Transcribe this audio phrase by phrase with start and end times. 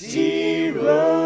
[0.00, 1.17] Toby,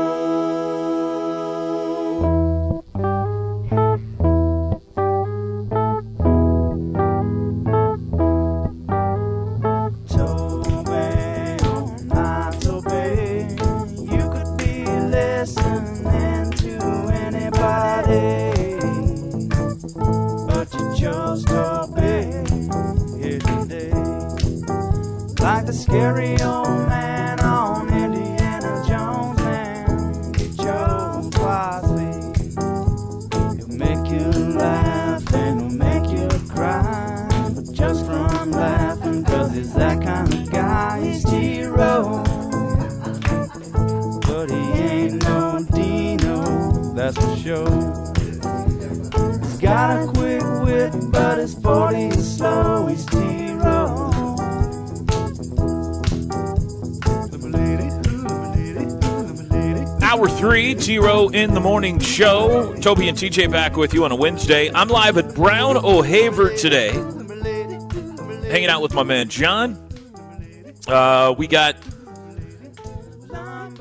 [62.82, 64.68] Toby and TJ back with you on a Wednesday.
[64.74, 66.90] I'm live at Brown O'Haver today,
[68.50, 69.78] hanging out with my man John.
[70.88, 71.76] Uh, we got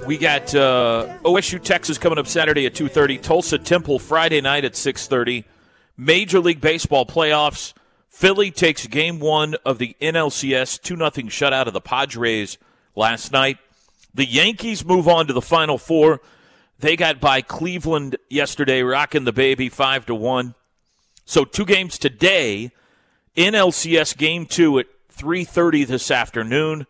[0.06, 3.18] we got uh, OSU Texas coming up Saturday at two thirty.
[3.18, 5.46] Tulsa Temple Friday night at six thirty.
[5.98, 7.74] Major League Baseball playoffs.
[8.08, 12.60] Philly takes game one of the NLCS two 0 shutout of the Padres
[12.96, 13.58] last night.
[14.14, 16.22] The Yankees move on to the Final Four.
[16.82, 20.56] They got by Cleveland yesterday, rocking the baby five to one.
[21.26, 22.72] So two games today.
[23.38, 26.88] NLCS game two at three thirty this afternoon.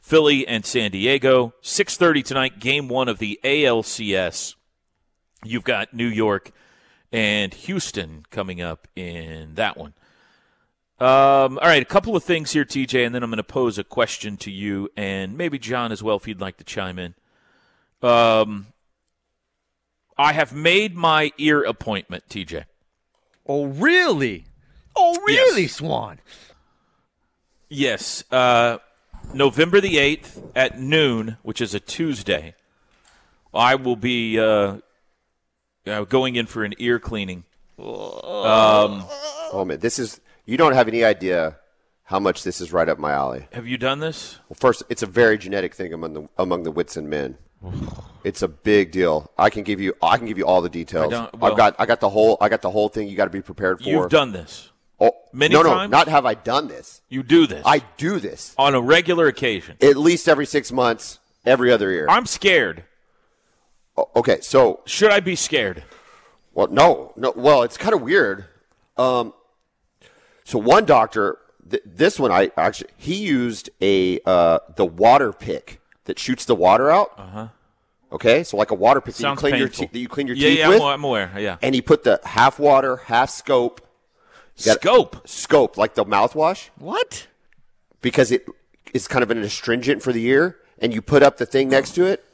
[0.00, 1.52] Philly and San Diego.
[1.60, 2.60] Six thirty tonight.
[2.60, 4.54] Game one of the ALCS.
[5.44, 6.50] You've got New York
[7.12, 9.92] and Houston coming up in that one.
[10.98, 13.76] Um, all right, a couple of things here, TJ, and then I'm going to pose
[13.76, 17.14] a question to you and maybe John as well if you'd like to chime in.
[18.02, 18.68] Um,
[20.18, 22.64] I have made my ear appointment, TJ.
[23.46, 24.44] Oh, really?
[24.96, 25.72] Oh, really, Yes.
[25.72, 26.20] Swan?
[27.68, 28.78] Yes, uh,
[29.34, 32.54] November the 8th at noon, which is a Tuesday,
[33.52, 34.76] I will be uh,
[35.86, 37.44] uh, going in for an ear cleaning.
[37.78, 39.04] Um,
[39.52, 41.56] Oh man, this is you don't have any idea
[42.04, 43.46] how much this is right up my alley.
[43.52, 44.38] have you done this?
[44.48, 47.36] Well, first, it's a very genetic thing among the among the Whitson men.
[48.24, 49.30] It's a big deal.
[49.38, 51.12] I can give you I can give you all the details.
[51.12, 53.08] I well- I've got I got the whole I got the whole thing.
[53.08, 53.88] You got to be prepared for.
[53.88, 54.70] You've done this.
[55.00, 55.90] oh, many no, no, times?
[55.90, 57.02] not have I done this.
[57.08, 57.62] You do this.
[57.64, 59.76] I do this on a regular occasion.
[59.82, 62.06] at least every six months, every other year.
[62.08, 62.84] I'm scared.
[63.96, 65.84] O- okay, so Should I be scared?
[66.52, 67.32] Well, no, no.
[67.36, 68.46] Well, it's kind of weird.
[68.96, 69.34] Um,
[70.44, 71.38] so one doctor,
[71.70, 76.54] th- this one, I actually he used a uh, the water pick that shoots the
[76.54, 77.12] water out.
[77.16, 77.48] Uh huh.
[78.12, 79.36] Okay, so like a water that you Uh-huh.
[79.36, 79.86] Clean your painful.
[79.86, 81.30] te- that you clean your yeah, teeth yeah, with, I'm, I'm aware.
[81.38, 81.56] Yeah.
[81.60, 83.80] and he put the half water, half scope,
[84.64, 85.28] got- Scope.
[85.28, 87.26] scope like the mouthwash What?
[88.00, 88.46] because it
[88.94, 91.92] is kind of an astringent for the ear, and you put up the thing next
[91.96, 92.24] to it,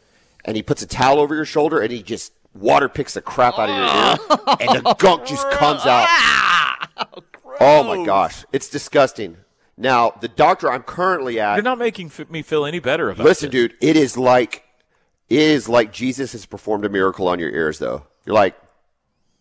[0.45, 3.59] and he puts a towel over your shoulder, and he just water picks the crap
[3.59, 6.07] out of your ear, and the gunk just comes out.
[7.61, 9.37] Oh my gosh, it's disgusting.
[9.77, 13.25] Now the doctor I'm currently at, You're not making f- me feel any better about
[13.25, 13.29] it.
[13.29, 13.53] listen, this.
[13.71, 14.65] dude, it is like
[15.29, 17.79] it is like Jesus has performed a miracle on your ears.
[17.79, 18.55] Though you're like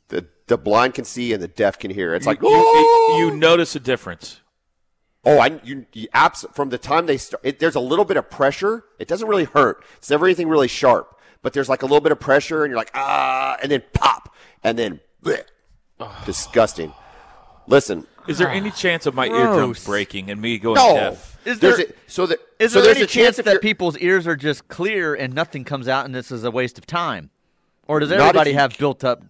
[0.08, 2.16] the the blind can see and the deaf can hear.
[2.16, 4.40] It's like you, oh, you, you notice a difference.
[5.24, 7.42] Oh, I you, you abs- from the time they start.
[7.46, 8.86] It, there's a little bit of pressure.
[9.00, 9.84] It doesn't really hurt.
[9.98, 12.78] It's never anything really sharp, but there's like a little bit of pressure, and you're
[12.80, 15.44] like ah, and then pop, and then bleh.
[16.26, 16.94] disgusting.
[17.68, 20.94] Listen, Is there any chance of my eardrums breaking and me going no.
[20.94, 21.40] deaf?
[21.46, 23.62] Is there's there- a, so that Is so there there's any a chance, chance that
[23.62, 26.86] people's ears are just clear and nothing comes out and this is a waste of
[26.86, 27.30] time?
[27.88, 29.24] Or does Not everybody have built up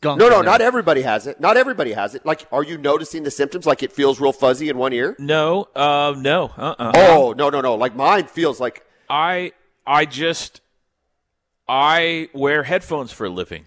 [0.00, 0.18] gunk?
[0.20, 1.40] No, no, not everybody has it.
[1.40, 2.24] Not everybody has it.
[2.24, 3.66] Like, are you noticing the symptoms?
[3.66, 5.16] Like it feels real fuzzy in one ear?
[5.18, 6.92] No, uh, no, uh-uh.
[6.94, 7.74] Oh, no, no, no.
[7.74, 9.52] Like mine feels like I,
[9.86, 10.60] I just,
[11.68, 13.64] I wear headphones for a living,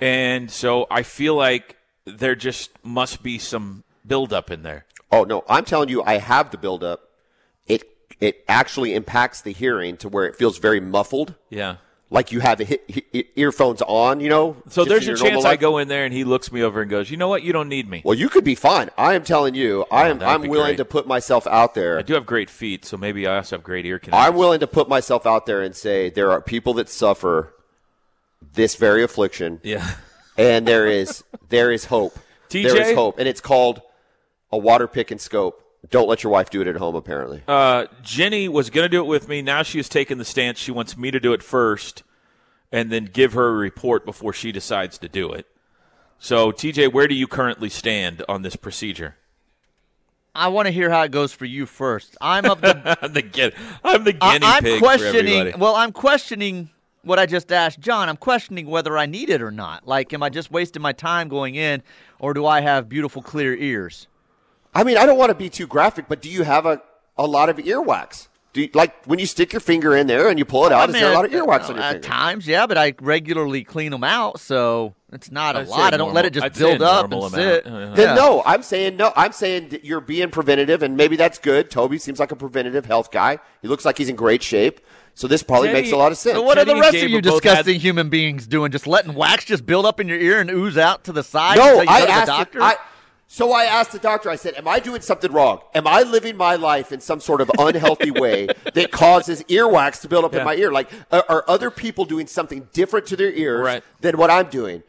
[0.00, 1.76] and so I feel like
[2.18, 4.86] there just must be some buildup in there.
[5.12, 7.00] Oh no, I'm telling you, I have the buildup.
[7.66, 7.84] It
[8.20, 11.76] it actually impacts the hearing to where it feels very muffled, Yeah.
[12.10, 12.78] like you have he-
[13.12, 14.20] he- earphones on.
[14.20, 14.56] You know.
[14.68, 17.10] So there's a chance I go in there and he looks me over and goes,
[17.10, 17.42] "You know what?
[17.42, 18.02] You don't need me.
[18.04, 18.90] Well, you could be fine.
[18.98, 20.22] I am telling you, I am.
[20.22, 20.76] I'm willing great.
[20.78, 21.98] to put myself out there.
[21.98, 24.60] I do have great feet, so maybe I also have great ear connections." I'm willing
[24.60, 27.54] to put myself out there and say there are people that suffer
[28.54, 29.86] this very affliction, Yeah.
[30.40, 32.18] and there is there is hope.
[32.48, 32.62] TJ?
[32.72, 33.82] There is hope, and it's called
[34.52, 35.62] a water pick and scope.
[35.90, 36.94] don't let your wife do it at home.
[36.96, 39.40] Apparently, Uh, Jenny was going to do it with me.
[39.42, 40.58] Now she has taken the stance.
[40.58, 42.02] She wants me to do it first
[42.72, 45.46] and then give her a report before she decides to do it.
[46.18, 49.16] So, TJ, where do you currently stand on this procedure?
[50.34, 52.16] I want to hear how it goes for you first.
[52.20, 52.98] I'm of the.
[53.02, 55.34] I'm the, guinea, I'm the I, guinea I'm pig for questioning.
[55.38, 55.60] everybody.
[55.60, 56.70] Well, I'm questioning
[57.02, 58.08] what I just asked John.
[58.08, 59.86] I'm questioning whether I need it or not.
[59.86, 61.82] Like, am I just wasting my time going in,
[62.18, 64.06] or do I have beautiful clear ears?
[64.74, 66.80] I mean, I don't want to be too graphic, but do you have a,
[67.18, 68.28] a lot of earwax?
[68.52, 70.88] Do you, like when you stick your finger in there and you pull it out?
[70.88, 72.08] I is there a lot of at- earwax on your At finger?
[72.08, 75.94] times, yeah, but I regularly clean them out, so it's not a I'd say lot.
[75.94, 77.64] I don't let it just I'd build up and normal sit.
[77.64, 77.92] amount.
[77.92, 78.14] Uh, Then Yeah.
[78.16, 79.12] no, I'm saying no.
[79.14, 81.70] I'm saying that you're being preventative, and maybe that's good.
[81.70, 83.38] Toby seems like a preventative health guy.
[83.62, 84.80] He looks like he's in great shape,
[85.14, 86.36] so this probably Teddy- makes a lot of sense.
[86.36, 88.72] So what are the rest of you disgusting had- human beings doing?
[88.72, 91.56] Just letting wax just build up in your ear and ooze out to the side
[91.58, 92.26] No, I go to the asked.
[92.26, 92.58] doctor?
[92.58, 92.74] The, I,
[93.26, 94.28] so I asked the doctor.
[94.28, 95.60] I said, "Am I doing something wrong?
[95.74, 100.08] Am I living my life in some sort of unhealthy way that causes earwax to
[100.08, 100.40] build up Yeah.
[100.40, 100.72] in my ear?
[100.72, 103.84] Like, are, are other people doing something different to their ears Right.
[104.00, 104.82] than what I'm doing?"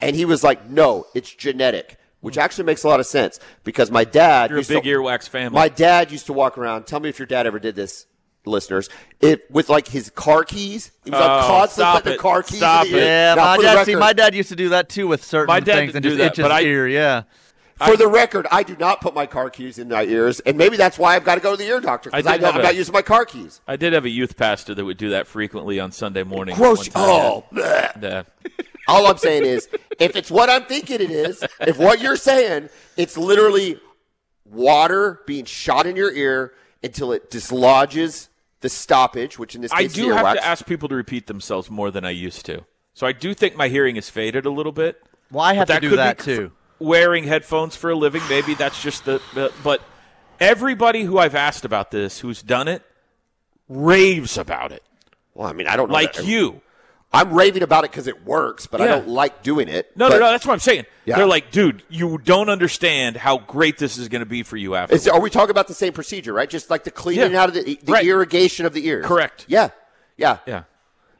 [0.00, 2.40] And he was like, "No, it's genetic." Which hmm.
[2.40, 5.54] actually makes a lot of sense because my dad You're a big to- earwax family.
[5.56, 6.86] My dad used to walk around.
[6.86, 8.06] Tell me if your dad ever did this,
[8.44, 8.88] listeners.
[9.20, 10.90] It with like his car keys.
[11.04, 12.20] He was like Oh, constantly stop putting the it.
[12.20, 12.58] car keys.
[12.58, 13.04] Stop in the it.
[13.04, 13.84] yeah, Now, my for the dad.
[13.86, 16.02] See, my dad used to do that too with certain My dad things didn't and
[16.02, 16.86] do just that, itch his but I- ear.
[16.88, 17.22] Yeah.
[17.86, 20.76] For the record, I do not put my car keys in my ears, and maybe
[20.76, 22.46] that's why I've got to go to the ear doctor because I I did know
[22.48, 23.60] have I'm a- not using my car keys.
[23.68, 26.56] I did have a youth pastor that would do that frequently on Sunday morning.
[26.56, 26.90] Gross.
[26.96, 27.44] Oh.
[27.52, 28.24] Yeah.
[28.88, 29.68] all I'm saying is,
[30.00, 33.78] if it's what I'm thinking it is, if what you're saying, it's literally
[34.44, 38.28] water being shot in your ear until it dislodges
[38.60, 41.70] the stoppage, which in this case I do have to ask people to repeat themselves
[41.70, 42.64] more than I used to.
[42.94, 45.00] So I do think my hearing has faded a little bit.
[45.30, 46.52] Well, I have But to do could that f- too.
[46.80, 49.52] Wearing headphones for a living, maybe that's just the, the.
[49.62, 49.82] But
[50.40, 52.82] everybody who I've asked about this, who's done it,
[53.68, 54.82] raves about it.
[55.34, 56.60] Well, I mean, I don't know Like that- you.
[57.12, 59.96] I'm raving about it because it works, but I don't like doing it.
[59.96, 60.30] No, But no, no.
[60.30, 60.84] That's what I'm saying.
[61.06, 61.16] Yeah.
[61.16, 64.74] They're like, dude, you don't understand how great this is going to be for you
[64.74, 65.10] after.
[65.12, 66.50] Are we talking about the same procedure, right?
[66.50, 67.42] Just like the cleaning Yeah.
[67.42, 68.04] out of the, the Right.
[68.04, 69.06] irrigation of the ears.
[69.06, 69.46] Correct.
[69.48, 69.70] Yeah.
[70.18, 70.38] Yeah.
[70.46, 70.64] Yeah.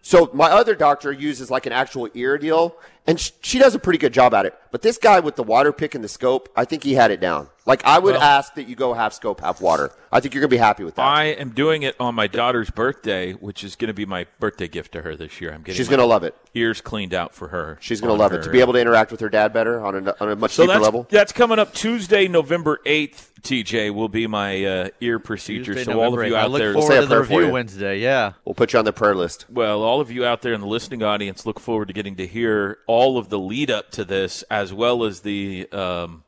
[0.03, 2.77] So my other doctor uses like an actual ear deal,
[3.07, 4.55] and sh- she does a pretty good job at it.
[4.71, 7.21] But this guy with the water pick and the scope, I think he had it
[7.21, 7.49] down.
[7.69, 9.93] Like I would Well- ask that you go half scope, half water.
[10.11, 11.03] I think you're gonna be happy with that.
[11.05, 14.67] I am doing it on my daughter's birthday, which is going to be my birthday
[14.69, 15.51] gift to her this year.
[15.53, 16.35] I'm getting She's gonna love it.
[16.55, 17.77] ears cleaned out for her.
[17.81, 20.09] She's gonna love her- it to be able to interact with her dad better on
[20.09, 21.07] a, on a much So deeper that's level.
[21.11, 23.33] that's coming up Tuesday, November eighth.
[23.43, 25.75] TJ will be my uh, ear procedure.
[25.75, 26.39] Tuesday, so all November of you 8th.
[26.39, 27.53] I out look there, forward say a to the prayer for review you.
[27.53, 27.99] Wednesday.
[28.01, 28.33] Yeah.
[28.47, 29.45] We'll put you on the prayer list.
[29.51, 32.27] well, all of you out there in the listening audience, look forward to getting to
[32.27, 36.25] hear all of the lead up to this, as well as the um,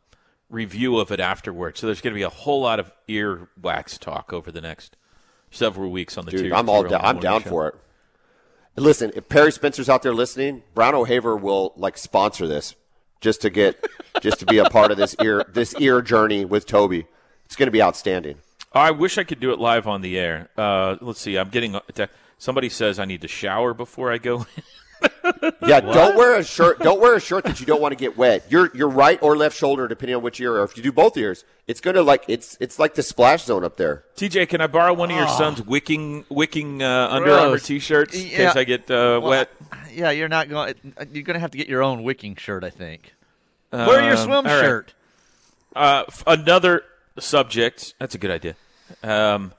[0.50, 1.80] review of it afterwards.
[1.80, 4.96] So there's going to be a whole lot of ear wax talk over the next
[5.50, 7.00] several weeks on the Dude, Tier- I'm all down.
[7.02, 7.48] I'm down Show.
[7.48, 7.74] for it.
[8.76, 12.74] Listen, if Perry Spencer's out there listening, Brown O'Haver will like sponsor this
[13.20, 13.84] just to get
[14.20, 17.06] just to be a part of this ear this ear journey with Toby.
[17.44, 18.36] It's going to be outstanding.
[18.72, 20.48] I wish I could do it live on the air.
[20.56, 21.36] Uh, let's see.
[21.36, 21.78] I'm getting
[22.38, 24.46] somebody says I need to shower before I go.
[25.66, 26.78] Yeah, don't wear a shirt.
[26.80, 28.44] Don't wear a shirt that you don't want to get wet.
[28.50, 31.16] Your your right or left shoulder, depending on which ear, or if you do both
[31.16, 34.04] ears, it's gonna like it's it's like the splash zone up there.
[34.16, 38.26] TJ, can I borrow one of your son's wicking wicking uh, Under Armour t-shirts in
[38.28, 38.36] Yeah.
[38.48, 39.50] case I get uh, Well, wet?
[39.92, 40.74] Yeah, you're not going.
[41.12, 43.14] You're going to have to get your own wicking shirt, I think.
[43.72, 44.60] Wear your Um, swim all right.
[44.60, 44.94] shirt.
[45.74, 46.82] Uh, f- another
[47.18, 47.94] subject.
[47.98, 48.56] That's a good idea.
[49.02, 49.52] Um,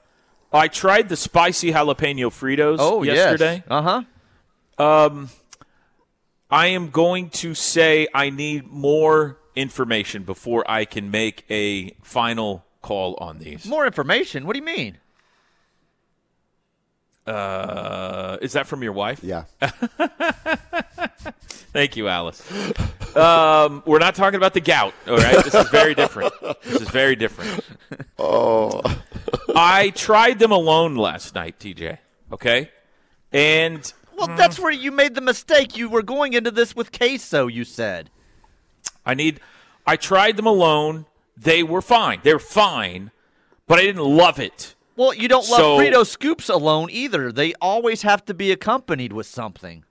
[0.52, 3.54] I tried the spicy jalapeno Fritos Oh, yesterday.
[3.56, 3.64] yes.
[3.68, 4.02] Uh huh.
[6.50, 12.64] I am going to say I need more information before I can make a final
[12.80, 13.64] call on these.
[13.66, 14.46] More information.
[14.46, 14.98] What do you mean?
[17.26, 19.22] Uh, is that from your wife?
[19.22, 19.44] Yeah,
[21.72, 22.42] Thank you, Alice.
[23.16, 25.42] Um, we're not talking about the gout, all right?
[25.42, 26.34] This is very different.
[26.62, 27.64] This is very different.
[28.18, 28.82] Oh.
[29.56, 31.96] I tried them alone last night, TJ,
[32.32, 32.70] okay?
[33.32, 33.90] And
[34.22, 34.36] Well, mm.
[34.36, 35.76] that's where you made the mistake.
[35.76, 37.48] You were going into this with queso.
[37.48, 38.10] You said.
[39.04, 39.40] I need
[39.86, 41.06] I tried them alone.
[41.36, 42.20] They were fine.
[42.22, 43.10] They're fine,
[43.66, 44.74] but I didn't love it.
[44.94, 47.32] Well, you don't love So- Frito scoops alone either.
[47.32, 49.84] They always have to be accompanied with something.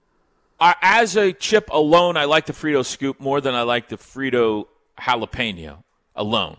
[0.60, 3.98] I, as a chip alone, I like the Frito scoop more than I like the
[3.98, 4.68] Frito
[5.00, 5.84] jalapeno
[6.16, 6.58] alone.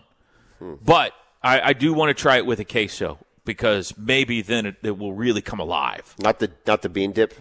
[0.59, 0.73] Hmm.
[0.83, 4.75] But I, I do want to try it with a queso because maybe then it,
[4.83, 6.15] it will really come alive.
[6.19, 7.33] not the not the bean dip.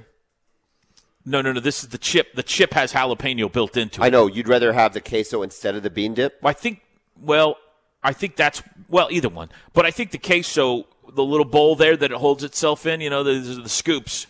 [1.25, 1.61] No, no, no.
[1.61, 2.35] This is the chip.
[2.35, 4.05] The chip has jalapeno built into it.
[4.05, 6.39] I know you'd rather have the queso instead of the bean dip.
[6.45, 6.81] I think.
[7.21, 7.57] Well,
[8.03, 9.51] I think that's well, either one.
[9.73, 13.11] But I think the queso, the little bowl there that it holds itself in, you
[13.11, 14.27] know, the, the scoops,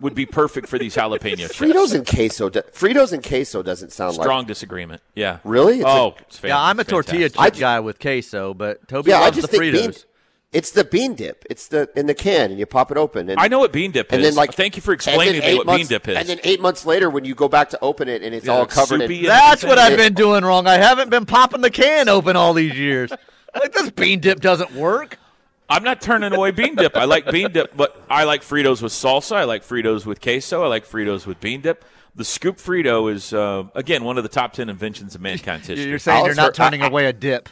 [0.00, 1.58] would be perfect for these jalapeno chips.
[1.58, 2.48] Fritos and queso.
[2.50, 5.02] do- Fritos and queso doesn't sound Strong like Strong disagreement.
[5.14, 5.38] Yeah.
[5.42, 5.76] Really?
[5.78, 7.54] It's oh, a- it's fan- Yeah, I'm a it's tortilla fantastic.
[7.54, 9.18] chip guy with queso, but Toby yeah.
[9.18, 9.82] I loves just the think Fritos.
[9.86, 9.94] bean.
[10.52, 11.44] It's the bean dip.
[11.50, 13.28] It's the in the can, and you pop it open.
[13.28, 14.28] And, I know what bean dip and is.
[14.28, 16.16] then like thank you for explaining to me what months- bean dip is.
[16.16, 18.52] And then eight months later, when you go back to open it, and it's Yeah,
[18.52, 19.20] all like covered soupy in.
[19.24, 20.66] and That's what I've been doing wrong.
[20.66, 23.10] I haven't been popping the can open all these years.
[23.54, 25.18] Like this bean dip doesn't work.
[25.68, 26.96] I'm not turning away bean dip.
[26.96, 29.34] I like bean dip, but I like Fritos with salsa.
[29.36, 30.62] I like Fritos with queso.
[30.62, 31.84] I like Fritos with bean dip.
[32.14, 35.88] The scoop Frito is uh, again one of the top ten inventions of mankind's history.
[35.90, 37.48] You're saying you're not turning I- I- away a dip.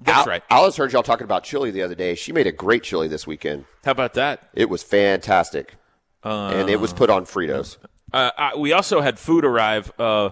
[0.00, 0.42] That's Al- right.
[0.48, 2.14] Alice heard y'all talking about chili the other day.
[2.14, 3.66] She made a great chili this weekend.
[3.84, 4.48] How about that?
[4.54, 5.74] It was fantastic,
[6.22, 7.76] and it was put on Fritos.
[8.12, 9.92] Uh, I, we also had food arrive.
[9.98, 10.30] Uh,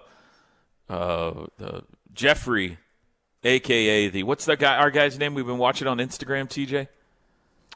[0.89, 1.85] uh, the
[2.15, 2.79] Jeffrey,
[3.45, 4.77] aka the what's that guy?
[4.77, 5.35] Our guy's name?
[5.35, 6.49] We've been watching on Instagram.
[6.49, 6.89] TJ.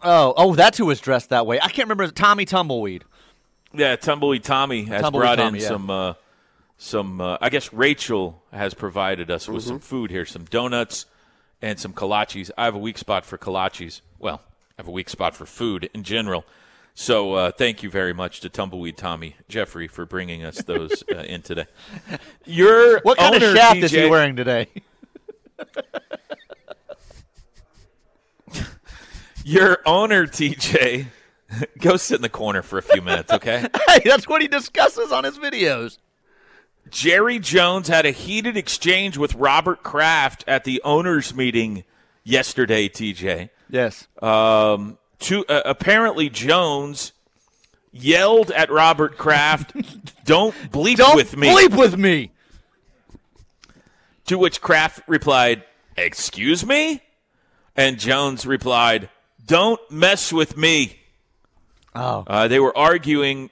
[0.02, 1.58] Oh, oh, that's who was dressed that way.
[1.60, 2.08] I can't remember.
[2.08, 3.04] Tommy Tumbleweed.
[3.74, 5.68] Yeah, Tumbleweed Tommy has Tumbleweed brought Tommy, in yeah.
[5.68, 5.90] some.
[5.90, 6.14] Uh,
[6.78, 7.20] some.
[7.20, 9.68] Uh, I guess Rachel has provided us with Mm-hmm.
[9.68, 11.06] some food here, some donuts
[11.62, 12.50] and some kolaches.
[12.58, 14.02] I have a weak spot for kolaches.
[14.18, 16.44] Well, I have a weak spot for food in general.
[16.94, 21.20] So uh, thank you very much to Tumbleweed Tommy Jeffrey for bringing us those uh,
[21.20, 21.64] in today.
[22.44, 24.68] Your What kind owner, of shaft TJ, is he wearing today?
[29.44, 31.06] Your owner, TJ,
[31.80, 33.66] go sit in the corner for a few minutes, okay?
[33.88, 35.98] hey, that's what he discusses on his videos.
[36.92, 41.84] Jerry Jones had a heated exchange with Robert Kraft at the owners' meeting
[42.22, 43.48] yesterday, TJ.
[43.70, 44.06] Yes.
[44.20, 47.12] Um, to, uh, apparently, Jones
[47.92, 49.72] yelled at Robert Kraft,
[50.26, 51.48] Don't bleep Don't with me.
[51.48, 52.30] bleep with me.
[54.26, 55.64] To which Kraft replied,
[55.96, 57.02] Excuse me?
[57.74, 59.08] And Jones replied,
[59.46, 60.98] Don't mess with me.
[61.94, 62.24] Oh.
[62.26, 63.48] Uh, they were arguing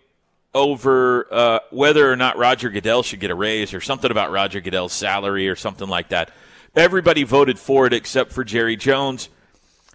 [0.54, 4.60] over uh, whether or not Roger Goodell should get a raise or something about Roger
[4.60, 6.30] Goodell's salary or something like that.
[6.74, 9.28] Everybody voted for it except for Jerry Jones.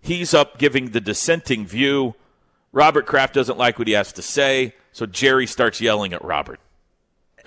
[0.01, 2.15] He's up giving the dissenting view.
[2.71, 6.59] Robert Kraft doesn't like what he has to say, so Jerry starts yelling at Robert.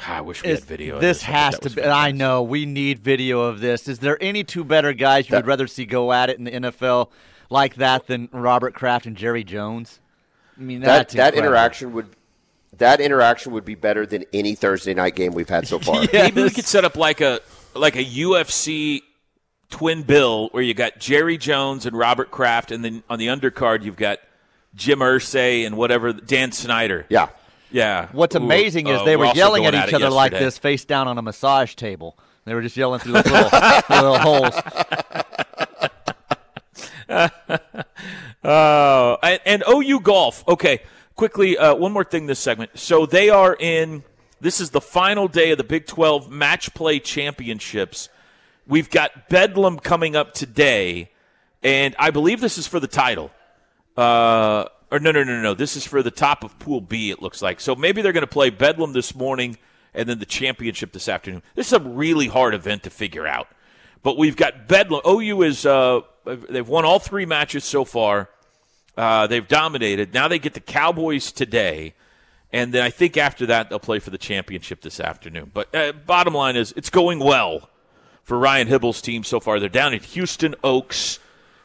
[0.07, 0.95] I wish we Is- had video.
[0.97, 1.23] of this this.
[1.25, 1.83] Has to was be.
[1.83, 3.88] I know we need video of this.
[3.88, 6.53] Is there any two better guys you would rather see go at it in the
[6.53, 7.11] NFL
[7.50, 9.99] like that than Robert Kraft and Jerry Jones?
[10.57, 11.49] I mean, That that's that incredible.
[11.49, 12.07] interaction would
[12.78, 16.04] that interaction would be better than any Thursday night game we've had so far.
[16.04, 16.25] Yeah.
[16.25, 17.40] Maybe we could set up like a
[17.75, 19.02] like a UFC
[19.70, 23.85] twin bill where you got Jerry Jones and Robert Kraft, and then on the undercard
[23.85, 24.18] you've got
[24.75, 27.06] Jim Irsay and whatever Dan Snyder.
[27.08, 27.28] Yeah.
[27.70, 28.08] Yeah.
[28.12, 30.56] What's Ooh, amazing is uh, they we're were yelling at each it other like this,
[30.56, 32.18] face down on a massage table.
[32.44, 33.50] They were just yelling through those little,
[33.90, 34.54] little holes.
[38.42, 40.49] Uh, and, and OU golf.
[40.49, 40.80] Okay,
[41.18, 42.78] quickly, uh, one more thing this segment.
[42.78, 44.04] So they are in.
[44.40, 48.08] This is the final day of the Big 12 Match Play Championships.
[48.66, 51.10] We've got Bedlam coming up today,
[51.62, 53.32] and I believe this is for the title.
[53.96, 55.54] Uh, or no, no, no, no.
[55.54, 57.10] This is for the top of Pool B.
[57.10, 57.60] It looks like.
[57.60, 59.58] So maybe they're going to play Bedlam this morning,
[59.92, 61.42] and then the championship this afternoon.
[61.56, 63.48] This is a really hard event to figure out.
[64.04, 65.00] But we've got Bedlam.
[65.04, 68.30] OU is uh, they've won all three matches so far.
[68.99, 70.12] Uh, they've dominated.
[70.12, 71.95] Now they get the Cowboys today,
[72.52, 75.52] and then I think after that they'll play for the championship this afternoon.
[75.55, 77.71] But uh, bottom line is, it's going well
[78.25, 79.61] for Ryan Hybl's team so far.
[79.61, 81.21] They're down at Houston Oaks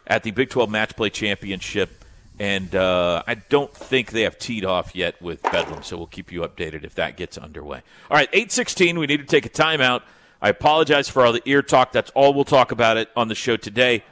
[0.05, 2.05] at the Big 12 Match Play Championship,
[2.37, 5.81] and uh, I don't think they have teed off yet with Bedlam.
[5.81, 7.81] So we'll keep you updated if that gets underway.
[8.11, 8.99] All right, 8:16.
[8.99, 10.03] We need to take a timeout.
[10.39, 11.93] I apologize for all the ear talk.
[11.93, 14.03] That's all we'll talk about it on the show today.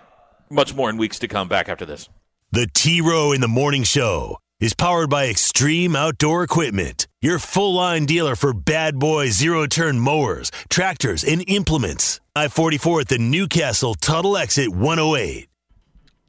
[0.50, 1.48] Much more in weeks to come.
[1.48, 2.10] Back after this.
[2.54, 7.76] The T Row in the Morning Show is powered by Extreme Outdoor Equipment, your full
[7.76, 12.20] line dealer for bad boy zero turn mowers, tractors, and implements.
[12.36, 15.48] I 44 at the Newcastle Tuttle Exit 108.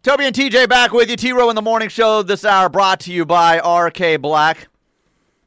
[0.04, 1.16] Toby and TJ back with you.
[1.16, 4.68] T Row in the Morning Show this hour brought to you by RK Black,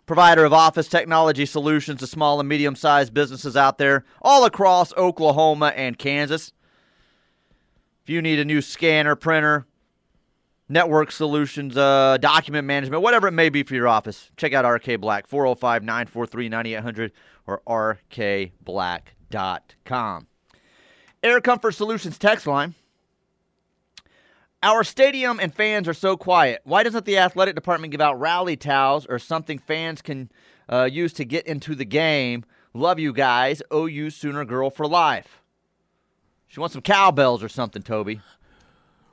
[0.05, 4.94] provider of office technology solutions to small and medium sized businesses out there all across
[4.98, 6.51] Oklahoma and Kansas.
[8.03, 9.67] If you need a new scanner, printer,
[10.67, 15.00] network solutions, uh, document management, whatever it may be for your office, check out RK
[15.00, 17.12] Black, 405 943 9800
[17.48, 20.27] or rkblack.com.
[21.24, 22.74] Air Comfort Solutions text line.
[24.63, 26.62] Our stadium and fans are so quiet.
[26.63, 30.31] Why doesn't the athletic department give out rally towels or something fans can
[30.67, 32.43] uh, use to get into the game?
[32.74, 33.62] Love you guys.
[33.72, 35.43] OU Sooner Girl for life.
[36.48, 38.22] She wants some cowbells or something, Toby.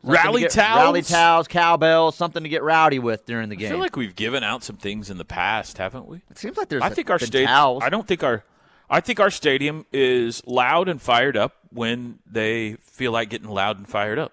[0.05, 0.79] Something to Rally towels.
[0.79, 3.67] Rally towels, cowbells, something to get rowdy with during the game.
[3.67, 3.77] I game.
[3.77, 6.23] feel like we've given out some things in the past, haven't we?
[6.29, 7.49] it seems like there's I think our stadium.
[7.81, 8.45] I don't think our.
[8.91, 13.79] I think our stadium is loud and fired up when they feel like getting loud
[13.79, 14.33] and fired up.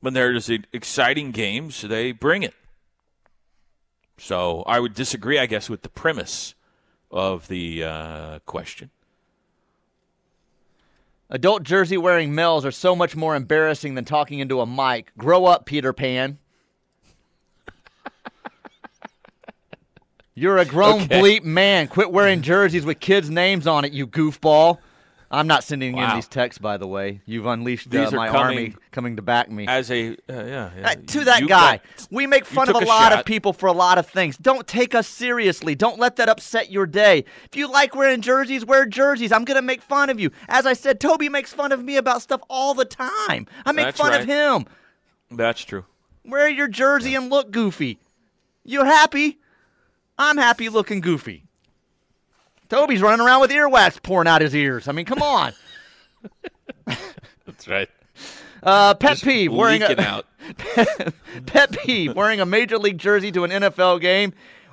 [0.00, 2.54] When there's exciting games, they bring it.
[4.16, 6.54] So I would disagree, I guess, with the premise
[7.10, 8.90] of the uh, question.
[11.32, 15.12] Adult jersey wearing males are so much more embarrassing than talking into a mic.
[15.16, 16.38] Grow up, Peter Pan.
[20.34, 21.20] You're a grown Okay.
[21.20, 21.86] bleep man.
[21.86, 24.78] Quit wearing jerseys with kids' names on it, you goofball.
[25.32, 27.20] I'm not sending in these texts, by the way.
[27.24, 29.66] You've unleashed uh, my coming army coming to back me.
[29.68, 30.90] As a uh, yeah, yeah.
[30.90, 33.52] Uh, to that You guy, got- we make fun of a a lot of people
[33.52, 34.36] for a lot of things.
[34.36, 35.76] Don't take us seriously.
[35.76, 37.24] Don't let that upset your day.
[37.44, 39.30] If you like wearing jerseys, wear jerseys.
[39.30, 40.32] I'm gonna make fun of you.
[40.48, 43.46] As I said, Toby makes fun of me about stuff all the time.
[43.64, 44.66] I make That's fun of him.
[45.30, 45.84] That's true.
[46.24, 48.00] Wear your jersey and look goofy.
[48.64, 49.38] You're happy.
[50.18, 51.44] I'm happy looking goofy.
[52.70, 54.88] Toby's running around with earwax pouring out his ears.
[54.88, 55.52] I mean, come on.
[57.44, 57.88] That's right.
[58.62, 60.26] Uh, pet Just peeve wearing a, out.
[61.46, 64.32] Pet peeve wearing a major league jersey to an NFL game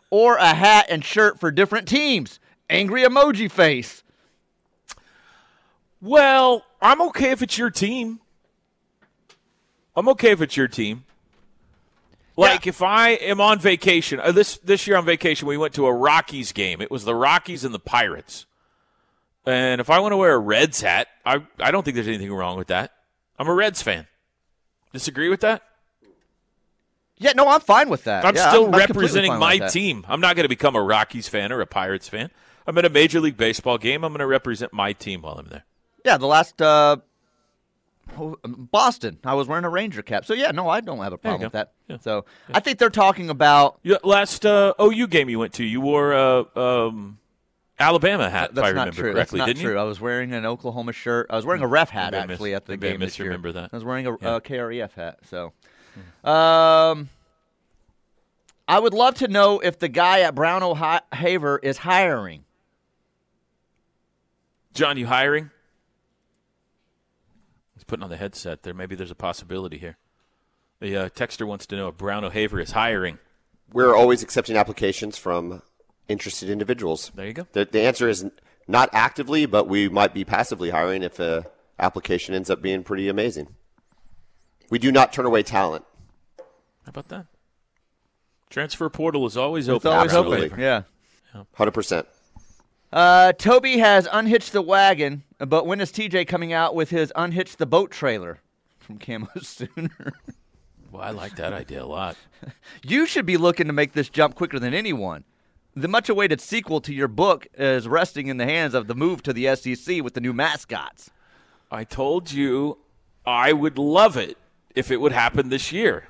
[0.09, 2.39] or a hat and shirt for different teams.
[2.69, 4.03] Angry emoji face.
[5.99, 8.19] Well, I'm okay if it's your team.
[9.95, 11.05] I'm okay if it's your team.
[12.37, 15.87] Like if I am on vacation, uh, this this year on vacation, we went to
[15.87, 16.81] a Rockies game.
[16.81, 18.45] It was the Rockies and the Pirates.
[19.45, 22.31] And if I want to wear a Reds hat, I I don't think there's anything
[22.31, 22.91] wrong with that.
[23.39, 24.07] I'm a Reds fan.
[24.93, 25.63] Disagree with that?
[27.17, 28.25] Yeah, no, I'm fine with that.
[28.25, 30.05] I'm Yeah, still I'm representing fine my team.
[30.07, 32.29] I'm not going to become a Rockies fan or a Pirates fan.
[32.67, 34.03] I'm at a Major League Baseball game.
[34.03, 35.63] I'm going to represent my team while I'm there.
[36.05, 36.97] Yeah, the last uh,
[38.45, 40.25] Boston, I was wearing a Ranger cap.
[40.25, 41.73] So yeah, no, I don't have a problem with that.
[41.87, 41.97] Yeah.
[41.99, 43.79] So I think they're talking about.
[43.83, 47.19] Yeah, last uh, OU game you went to, you wore a um,
[47.79, 49.13] Alabama hat, That's if I not remember true.
[49.13, 49.73] correctly, That's not didn't true.
[49.73, 49.77] you?
[49.79, 51.27] I was wearing an Oklahoma shirt.
[51.29, 52.99] I was wearing a ref hat Maybe I actually at the I game year.
[52.99, 53.69] misremember that.
[53.71, 54.29] I was wearing a Yeah.
[54.35, 55.19] uh, KREF hat.
[55.29, 55.53] So,
[56.23, 57.09] um,
[58.67, 62.43] I would love to know if the guy at Brown O'Haver is hiring.
[64.73, 65.49] John, you hiring?
[67.87, 68.73] He's putting on the headset there.
[68.73, 69.95] Maybe there's a possibility here.
[70.81, 73.17] The uh, texter wants to know if Brown O'Haver is hiring.
[73.71, 75.61] We're always accepting applications from
[76.09, 77.13] interested individuals.
[77.15, 77.47] There you go.
[77.53, 78.25] The, the answer is
[78.67, 81.45] not actively, but we might be passively hiring if a
[81.79, 83.55] application ends up being pretty amazing.
[84.69, 85.85] We do not turn away talent.
[86.37, 87.27] How about that?
[88.49, 89.91] Transfer portal is always It's open.
[89.97, 90.47] always Absolutely.
[90.47, 90.59] open.
[90.59, 90.81] Yeah.
[91.57, 92.05] 100%.
[92.97, 97.59] Uh, Toby has unhitched the wagon, but when is TJ coming out with his unhitched
[97.59, 98.39] the boat trailer
[98.79, 100.13] from Camo Sooner?
[100.91, 102.17] Well, I like that idea a lot.
[102.81, 105.25] You should be looking to make this jump quicker than anyone.
[105.75, 109.21] The much awaited sequel to your book is resting in the hands of the move
[109.23, 111.11] to the SEC with the new mascots.
[111.69, 112.79] I told you
[113.27, 114.39] I would love it
[114.73, 116.07] if it would happen this year.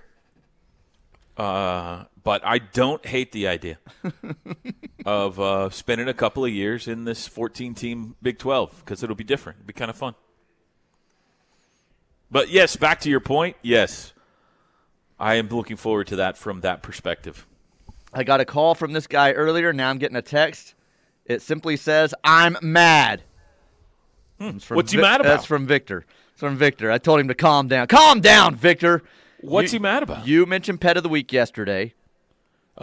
[1.37, 3.77] Uh, but I don't hate the idea
[5.05, 9.15] of uh, spending a couple of years in this 14 team Big 12 because it'll
[9.15, 9.59] be different.
[9.59, 10.15] It'll be kind of fun.
[12.31, 13.55] But yes, back to your point.
[13.61, 14.13] Yes,
[15.19, 17.45] I am looking forward to that from that perspective.
[18.13, 19.71] I got a call from this guy earlier.
[19.71, 20.73] Now I'm getting a text.
[21.25, 23.23] It simply says, I'm mad.
[24.39, 24.57] Hmm.
[24.69, 25.29] What's he mad about?
[25.29, 26.05] That's from Victor.
[26.31, 26.91] It's from Victor.
[26.91, 27.87] I told him to calm down.
[27.87, 29.03] Calm down, Victor.
[29.49, 30.27] What's You- he mad about?
[30.27, 31.93] You mentioned pet of the week yesterday.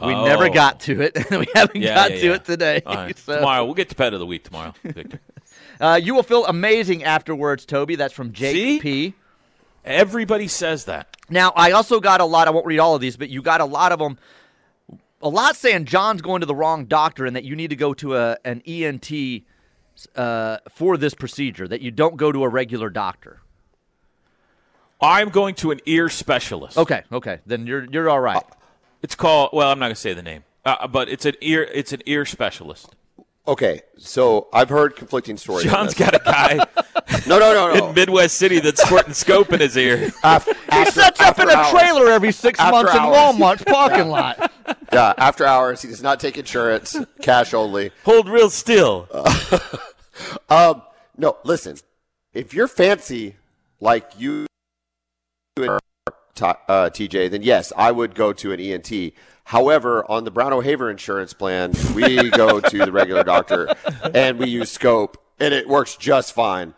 [0.03, 0.24] We Oh.
[0.24, 2.35] never got to it, and we haven't Yeah, got yeah, to yeah.
[2.35, 2.83] it today.
[2.85, 3.16] Right.
[3.24, 5.20] So, Tomorrow we'll get to pet of the week tomorrow, Victor.
[5.81, 7.94] uh, you will feel amazing afterwards, Toby.
[7.94, 8.81] That's from Jake See?
[8.81, 9.14] P.
[9.85, 11.16] Everybody says that.
[11.31, 12.48] Now, I also got a lot.
[12.48, 14.18] I won't read all of these, but you got a lot of them.
[15.22, 17.94] A lot saying John's going to the wrong doctor and that you need to go
[17.94, 19.42] to a an ENT
[20.16, 21.68] uh, for this procedure.
[21.68, 23.40] That you don't go to a regular doctor.
[25.01, 26.79] I'm going to an ear specialist.
[26.79, 28.43] Okay, okay, then you're you're all right.
[29.03, 29.51] It's called.
[29.53, 31.63] Well, I'm not going to say the name, uh, but it's an ear.
[31.73, 32.95] It's an ear specialist.
[33.47, 35.67] Okay, so I've heard conflicting stories.
[35.67, 36.55] John's got a guy
[37.27, 37.89] no, no, no, no.
[37.89, 40.11] in Midwest City that's squirting scope in his ear.
[40.25, 41.71] After, He sets up in a hours.
[41.71, 43.17] trailer every six After months in hours.
[43.17, 44.51] Walmart's parking lot.
[44.93, 45.83] Yeah, after hours.
[45.83, 47.91] He does not take insurance, cash only.
[48.05, 49.09] Hold real still.
[50.49, 50.83] Um,
[51.19, 51.77] no, listen.
[52.33, 53.35] If you're fancy
[53.81, 54.47] like you,
[55.57, 55.79] uh,
[56.90, 59.12] TJ, then yes, I would go to an ENT.
[59.45, 63.69] However, on the Brown O'Haver insurance plan, we go to the regular doctor
[64.14, 66.75] and we use scope, and it works just fine.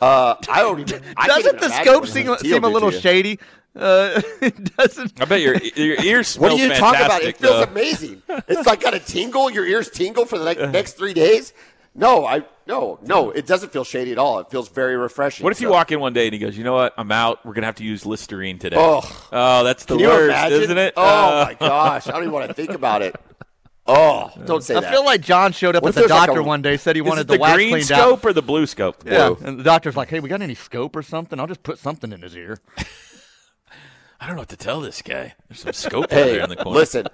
[0.00, 1.02] Uh, I don't even.
[1.16, 3.38] I Doesn't the scope seem, seem a little shady?
[3.74, 5.20] Uh, it doesn't.
[5.20, 7.22] I bet your your ears smell What are you talking about?
[7.22, 7.72] It feels though.
[7.72, 8.22] amazing.
[8.46, 9.50] It's like got a tingle.
[9.50, 11.52] Your ears tingle for the like, next three days.
[11.94, 13.30] No, I no no.
[13.32, 14.38] It doesn't feel shady at all.
[14.38, 15.42] It feels very refreshing.
[15.44, 16.94] What if you So- walk in one day and he goes, "You know what?
[16.96, 17.44] I'm out.
[17.44, 19.00] We're gonna have to use Listerine today." Oh.
[19.32, 20.62] oh that's the Can you worst, imagine?
[20.62, 20.94] isn't it?
[20.96, 22.06] Oh Uh, my gosh!
[22.06, 23.16] I don't even want to think about it.
[23.90, 24.80] Oh, don't say that.
[24.80, 24.92] I that.
[24.92, 26.94] feel like John showed up What at the there's like doctor a- one day, said
[26.94, 28.24] he is wanted it the, the wax green cleaned scope out.
[28.26, 29.02] or the blue scope?
[29.06, 29.46] Yeah, Blue.
[29.48, 31.40] and the doctor's like, "Hey, we got any scope or something?
[31.40, 32.58] I'll just put something in his ear."
[34.20, 35.34] I don't know what to tell this guy.
[35.48, 36.78] There's some scope out there Hey, in the corner.
[36.78, 37.06] listen,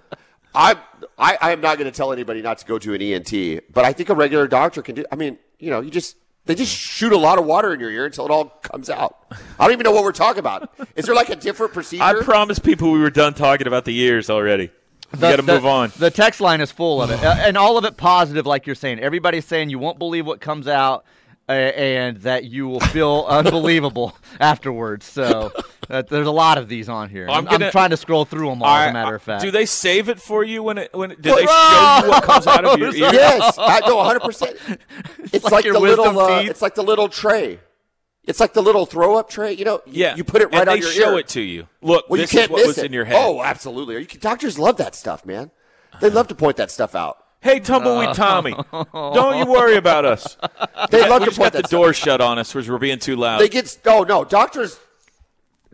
[0.52, 0.76] I,
[1.16, 3.84] I I am not going to tell anybody not to go to an ENT, but
[3.84, 5.04] I think a regular doctor can do.
[5.12, 7.90] I mean, you know, you just they just shoot a lot of water in your
[7.90, 9.16] ear until it all comes out.
[9.58, 10.70] I don't even know what we're talking about.
[10.94, 12.02] Is there like a different procedure?
[12.04, 14.70] I promised people we were done talking about the ears already.
[15.12, 15.92] We got to move on.
[15.96, 18.74] The text line is full of it, Uh, and all of it positive, like you're
[18.74, 18.98] saying.
[18.98, 21.04] Everybody's saying you won't believe what comes out,
[21.48, 25.06] and that you will feel unbelievable afterwards.
[25.06, 25.52] So
[25.90, 27.28] uh, there's a lot of these on here.
[27.28, 28.68] I'm I'm, I'm trying to scroll through them all.
[28.68, 31.10] as I- a matter of fact, do they save it for you when it when
[31.12, 33.10] it, do they show you what comes out of your ear?
[33.12, 34.20] yes, I know 100.
[34.20, 34.56] percent
[35.32, 36.04] It's like like, your the little.
[36.06, 37.58] wisdom Uh, it's like the little tray.
[38.26, 39.52] It's like the little throw up tray.
[39.52, 41.40] You know, you- Yeah, you put it right and on they your show it to
[41.42, 41.68] you.
[41.82, 42.86] Look, Well, this you can't is what miss was it.
[42.86, 43.16] in your head.
[43.18, 43.96] Oh, absolutely.
[43.98, 45.50] You doctors love that stuff, man.
[46.00, 47.18] They love to point that stuff out.
[47.44, 50.36] Hey, tumbleweed Tommy, don't you worry about us.
[50.90, 52.68] They love we to just point got the that stuff door shut on us because
[52.68, 53.38] we're being too loud.
[53.38, 54.78] They get oh no, doctors.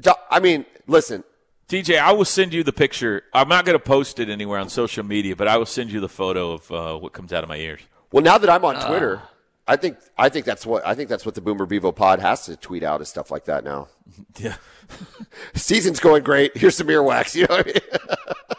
[0.00, 1.24] Do, I mean, listen.
[1.68, 3.22] DJ, I will send you the picture.
[3.32, 6.00] I'm not going to post it anywhere on social media, but I will send you
[6.00, 7.80] the photo of uh, what comes out of my ears.
[8.12, 9.22] Well, now that I'm on Twitter,
[9.68, 12.46] I think I think that's what I think that's what the Boomer Bevo Pod has
[12.46, 13.88] to tweet out is stuff like that now.
[14.38, 14.56] Yeah.
[15.54, 16.56] Season's going great.
[16.56, 17.34] Here's some earwax.
[17.34, 18.56] You know what I mean?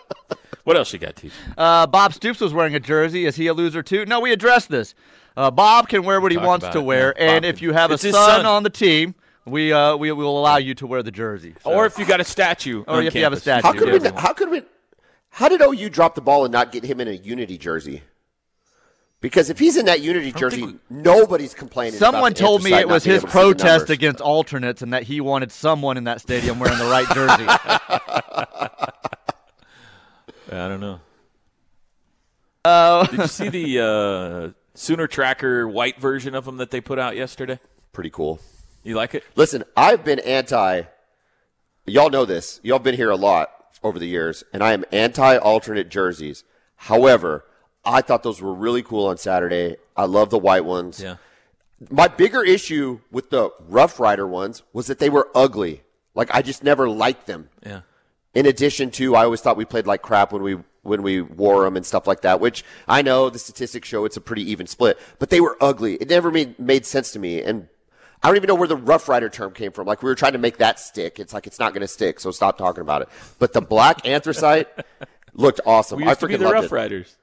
[0.64, 1.32] What else you got, TJ?
[1.58, 3.26] Uh, Bob Stoops was wearing a jersey.
[3.26, 4.06] Is he a loser too?
[4.06, 4.94] No, we addressed this.
[5.36, 7.32] Uh, Bob can wear what he talked wants to it, wear, yeah.
[7.36, 8.46] and Bob if can- you have It's a his son, son.
[8.46, 11.56] on the team, we uh, we will allow you to wear the jersey.
[11.64, 13.42] So- Or if you got a statue, Or on if you have a campus.
[13.44, 13.68] statue.
[13.68, 13.96] How could Yeah, we?
[13.98, 14.22] everyone.
[14.22, 14.62] How could we?
[15.30, 18.04] How did OU drop the ball and not get him in a Unity jersey?
[19.22, 21.96] Because if he's in that Unity jersey, think nobody's complaining.
[21.96, 23.42] about Someone the told me anthracite it not was being his able to see the
[23.54, 23.90] protest numbers.
[23.92, 27.46] against alternates and that he wanted someone in that stadium wearing the right jersey.
[30.52, 31.00] I don't know.
[32.66, 37.00] Uh, Did you see the uh, Sooner Tracker white version of them that they put
[37.00, 37.60] out yesterday?
[37.94, 38.40] Pretty cool.
[38.84, 39.24] You like it?
[39.36, 40.84] Listen, I've been anti.
[41.86, 42.60] Y'all know this.
[42.64, 43.50] Y'all been here a lot
[43.84, 46.44] over the years, and I am anti alternate jerseys.
[46.76, 47.46] However,
[47.84, 49.78] I thought those were really cool on Saturday.
[49.96, 51.02] I love the white ones.
[51.02, 51.18] Yeah.
[51.90, 55.82] My bigger issue with the Rough Rider ones was that they were ugly.
[56.14, 57.50] Like I just never liked them.
[57.66, 57.82] Yeah.
[58.34, 61.64] In addition to, I always thought we played like crap when we when we wore
[61.64, 62.40] them and stuff like that.
[62.40, 65.96] Which I know the statistics show it's a pretty even split, but they were ugly.
[65.96, 67.68] It never made made sense to me, and
[68.24, 69.88] I don't even know where the Rough Rider term came from.
[69.88, 71.20] Like we were trying to make that stick.
[71.20, 73.10] It's like it's not going to stick, so stop talking about it.
[73.40, 74.68] But the black anthracite
[75.34, 75.98] looked awesome.
[75.98, 76.72] We I used to be the Rough it.
[76.72, 77.18] Riders.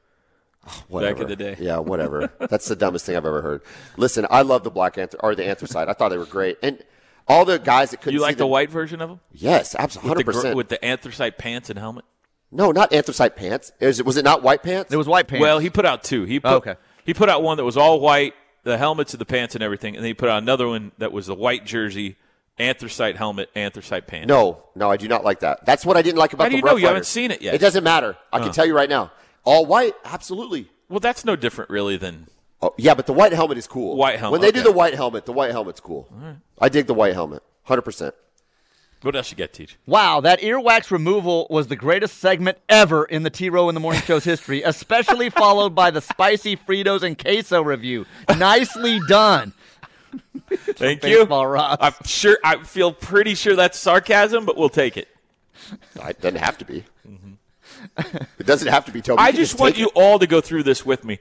[0.66, 1.22] Ah, whatever.
[1.22, 1.56] in the day.
[1.58, 2.30] Yeah, whatever.
[2.40, 3.62] That's the dumbest thing I've ever heard.
[3.96, 5.88] Listen, I love the black anthr- or the anthracite.
[5.88, 6.82] I thought they were great, and
[7.28, 9.20] all the guys that couldn't You see like the white version of them?
[9.32, 10.56] Yes, With absolutely, the, hundred percent.
[10.56, 12.04] with the anthracite pants and helmet?
[12.50, 13.72] No, not anthracite pants.
[13.80, 14.92] Is it, was it not white pants?
[14.92, 15.42] it was white pants.
[15.42, 16.24] Well, he put out two.
[16.24, 16.74] He put, Okay.
[17.04, 19.94] He put out one that was all white, the helmets and the pants and everything,
[19.96, 22.16] and then he put out another one that was the white jersey,
[22.58, 24.28] anthracite helmet, anthracite pants.
[24.28, 25.64] No, no, I do not like that.
[25.64, 26.70] That's what I didn't like about How do the you know?
[26.72, 27.54] Rough You haven't seen it yet.
[27.54, 28.16] It doesn't matter.
[28.32, 29.12] I can tell you right now.
[29.44, 30.68] All white, absolutely.
[30.88, 32.26] Well, that's no different really than
[32.60, 33.96] Oh, yeah, but the white helmet is cool.
[33.96, 36.08] White helmet, When they do the white helmet, the white helmet's cool.
[36.58, 38.14] I dig the white helmet, hundred percent.
[39.02, 39.76] what else you got, Teach?
[39.86, 43.80] wow, that earwax removal was the greatest segment ever in the T Row in the
[43.80, 48.06] Morning Show's history, especially followed by the spicy Fritos and queso review.
[48.36, 49.52] Nicely done.
[50.50, 51.18] Thank you.
[51.18, 51.76] Baseball rocks.
[51.80, 52.38] I'm sure.
[52.42, 55.06] I feel pretty sure that's sarcasm, but we'll take it.
[55.94, 56.82] It doesn't have to be.
[57.06, 58.16] Mm-hmm.
[58.38, 59.00] it doesn't have to be.
[59.02, 59.20] Toby.
[59.20, 59.92] I You just want you it.
[59.94, 61.18] all to go through this with me.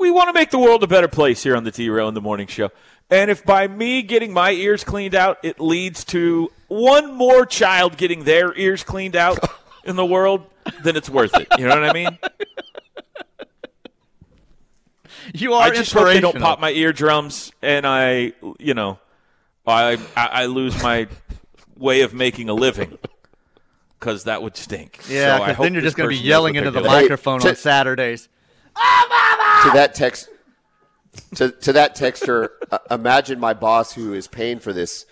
[0.00, 2.14] We want to make the world a better place here on the T Row in
[2.14, 2.70] the Morning Show.
[3.10, 7.98] And if by me getting my ears cleaned out, it leads to one more child
[7.98, 9.38] getting their ears cleaned out
[9.84, 10.46] in the world,
[10.82, 11.48] then it's worth it.
[11.58, 12.18] You know what I mean?
[15.34, 18.98] You are I just hope they don't pop my eardrums and I, you know,
[19.66, 21.08] I I, I lose my
[21.76, 22.98] way of making a living
[23.98, 25.00] because that would stink.
[25.10, 27.42] Yeah, So I hope then you're just going to be yelling into the they're microphone
[27.42, 28.28] Hey, on t- Saturdays.
[28.74, 29.06] Oh,
[29.62, 30.28] to that text
[31.36, 35.06] to to that texture, Uh, imagine my boss who is paying for this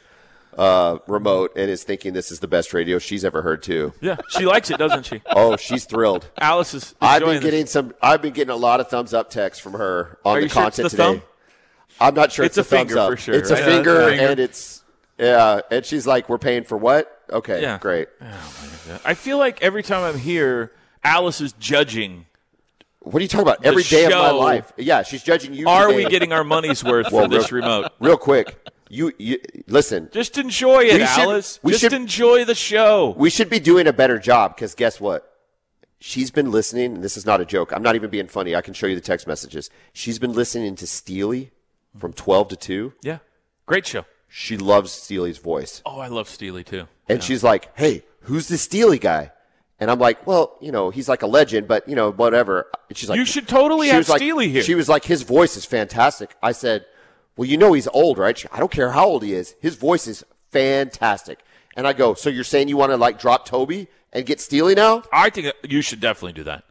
[0.57, 3.93] uh, remote and is thinking this is the best radio she's ever heard too.
[4.01, 5.23] Yeah, she likes it, doesn't she?
[5.27, 6.29] Oh, she's thrilled.
[6.41, 6.95] Alice is.
[7.01, 7.51] I've been enjoying this.
[7.51, 7.95] getting some.
[8.03, 10.49] I've been getting a lot of thumbs up texts from her on Are the you
[10.49, 11.03] sure content the today.
[11.19, 11.23] thumb?
[12.01, 12.45] I'm not sure.
[12.45, 13.11] It's It's, a a thumbs finger up.
[13.11, 13.59] for sure, It's right?
[13.61, 14.31] a Yeah, finger, it's finger.
[14.31, 14.83] and it's
[15.19, 15.61] yeah.
[15.71, 17.23] And she's like, "We're paying for what?
[17.31, 17.79] Okay, Yeah.
[17.79, 18.09] great.
[19.05, 20.73] I feel like every time I'm here,
[21.05, 22.27] Alice is judging.
[23.11, 23.65] What are you talking about?
[23.65, 24.73] Every day of my life.
[24.77, 25.69] Yeah, she's judging you.
[25.69, 26.05] Are today.
[26.05, 27.93] we getting our money's worth Well, for this real- remote?
[28.01, 28.57] real quick?
[28.91, 30.09] You, you listen.
[30.13, 33.15] Just enjoy it, We should- we Just should- enjoy the show.
[33.19, 35.25] We should be doing a better job because guess what?
[36.01, 36.95] She's been listening.
[36.97, 37.73] and This is not a joke.
[37.73, 38.55] I'm not even being funny.
[38.55, 39.69] I can show you the text messages.
[39.93, 41.51] She's been listening to Steely
[41.99, 42.93] from 12 to 2.
[43.03, 43.19] yeah,
[43.67, 44.05] great show.
[44.29, 45.83] She loves Steely's voice.
[45.87, 46.87] Oh, I love Steely too.
[47.09, 49.33] And she's like, hey, who's this Steely guy?
[49.81, 52.67] And I'm like, well, you know, he's like a legend, but, you know, whatever.
[52.89, 54.63] And she's like, You should totally have like- Steely here.
[54.63, 56.35] She was like, his voice is fantastic.
[56.43, 56.85] I said,
[57.37, 58.37] well, you know, he's old, right?
[58.37, 59.55] She- I don't care how old he is.
[59.61, 61.39] His voice is fantastic.
[61.77, 64.75] And I go, so you're saying you want to like drop Toby and get Steely
[64.75, 65.05] now?
[65.13, 66.65] I think you should definitely do that.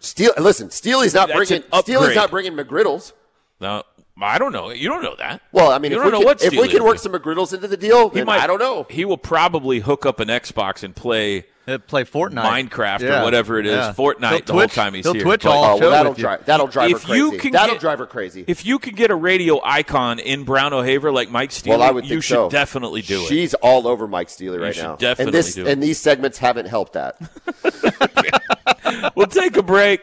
[0.00, 3.12] Steel, listen, Steely's not That's bringing Steely's not bringing McGriddles.
[3.60, 3.84] No,
[4.20, 4.70] I don't know.
[4.70, 5.42] You don't know that.
[5.52, 6.98] Well, I mean, You if don't we, know can, what if we Steely will work
[6.98, 8.40] some McGriddles into the deal, He then might.
[8.40, 8.84] I don't know.
[8.90, 13.20] He will probably hook up an Xbox and play He'll play Fortnite, Minecraft Yeah.
[13.20, 13.92] or whatever it is, Yeah.
[13.92, 15.22] Fortnite He'll the whole time he's he'll here.
[15.22, 16.22] Twitch but, all oh, well, that'll with you.
[16.24, 18.44] drive that'll drive If her you can That'll get- drive her crazy.
[18.48, 21.92] If you could get a radio icon in Brown O'Haver like Mike Steele, well, I
[21.92, 22.50] would you think should so.
[22.50, 23.28] definitely do it.
[23.28, 24.96] She's all over Mike Steely right should now.
[24.96, 25.68] definitely and this do it.
[25.68, 27.16] and these segments haven't helped that.
[29.16, 30.00] We'll take a break.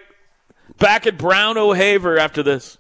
[0.78, 2.78] Back at Brown O'Haver after this.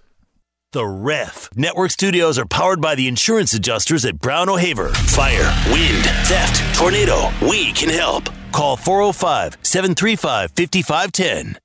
[0.71, 1.49] The Ref.
[1.55, 4.89] Network studios are powered by the insurance adjusters at Brown O'Haver.
[4.89, 7.29] Fire, wind, theft, tornado.
[7.41, 8.29] We can help.
[8.51, 11.59] Call 405 735 5510.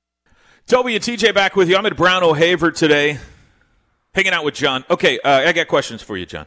[0.67, 1.77] Toby and TJ back with you.
[1.77, 3.19] I'm at Brown O'Haver today,
[4.15, 4.85] hanging out with John.
[4.89, 6.47] Okay, uh, I got questions for you, John.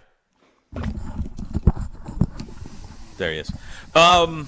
[3.17, 3.51] There he is.
[3.95, 4.47] Um,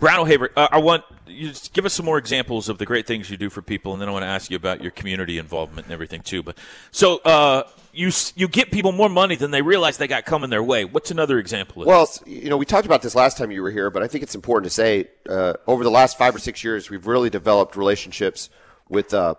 [0.00, 3.06] Brown O'Haver, uh, I want you to give us some more examples of the great
[3.06, 5.38] things you do for people, and then I want to ask you about your community
[5.38, 6.42] involvement and everything too.
[6.42, 6.58] But
[6.90, 7.64] so uh,
[7.96, 10.84] you you get people more money than they realize they got coming their way.
[10.84, 13.70] What's another example of Well, you know, we talked about this last time you were
[13.70, 16.62] here, but I think it's important to say uh, over the last five or six
[16.62, 18.50] years, we've really developed relationships
[18.88, 19.34] with uh,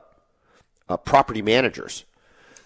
[0.89, 2.05] uh, property managers.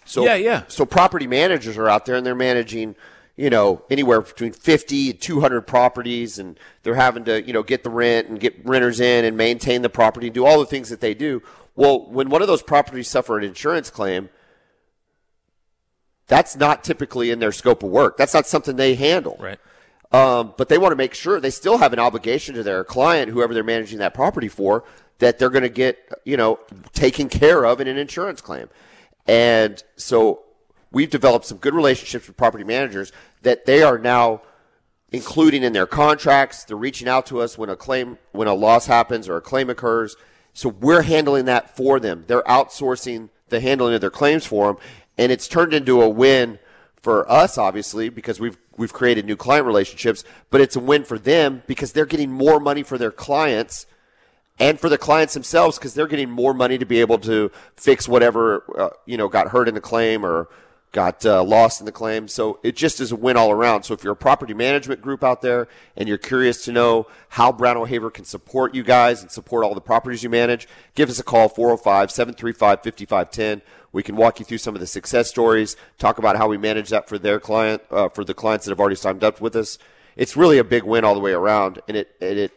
[0.05, 0.63] So Yeah, yeah.
[0.67, 2.95] So property managers are out there and they're managing,
[3.35, 7.83] you know, anywhere between 50 and 200 properties and they're having to, you know, get
[7.83, 10.89] the rent and get renters in and maintain the property and do all the things
[10.89, 11.43] that they do.
[11.75, 14.29] Well, when one of those properties suffer an insurance claim,
[16.31, 18.15] that's not typically in their scope of work.
[18.15, 19.35] That's not something they handle.
[19.37, 19.59] right?
[20.13, 23.29] Um, but they want to make sure they still have an obligation to their client,
[23.29, 24.85] whoever they're managing that property for,
[25.19, 26.57] that they're going to get, you know,
[26.93, 28.69] taken care of in an insurance claim.
[29.27, 30.43] And so
[30.89, 34.41] we've developed some good relationships with property managers that they are now
[35.11, 36.63] including in their contracts.
[36.63, 39.69] They're reaching out to us when a claim, when a loss happens or a claim
[39.69, 40.15] occurs.
[40.53, 42.23] So we're handling that for them.
[42.27, 44.81] They're outsourcing the handling of their claims for them.
[45.21, 46.57] And it's turned into a win
[47.03, 51.19] for us, obviously, because we've, we've created new client relationships, but it's a win for
[51.19, 53.85] them because they're getting more money for their clients
[54.57, 58.07] and for the clients themselves because they're getting more money to be able to fix
[58.07, 60.49] whatever, uh, you know, got hurt in the claim or
[60.91, 62.27] got uh, lost in the claim.
[62.27, 63.83] So it just is a win all around.
[63.83, 67.51] So if you're a property management group out there and you're curious to know how
[67.51, 71.19] Brown O'Haver can support you guys and support all the properties you manage, give us
[71.19, 73.61] a call 405 735 5510.
[73.93, 76.89] We can walk you through some of the success stories, talk about how we manage
[76.89, 79.77] that for their client, uh, for the clients that have already signed up with us.
[80.15, 82.51] It's really a big win all the way around, and it and it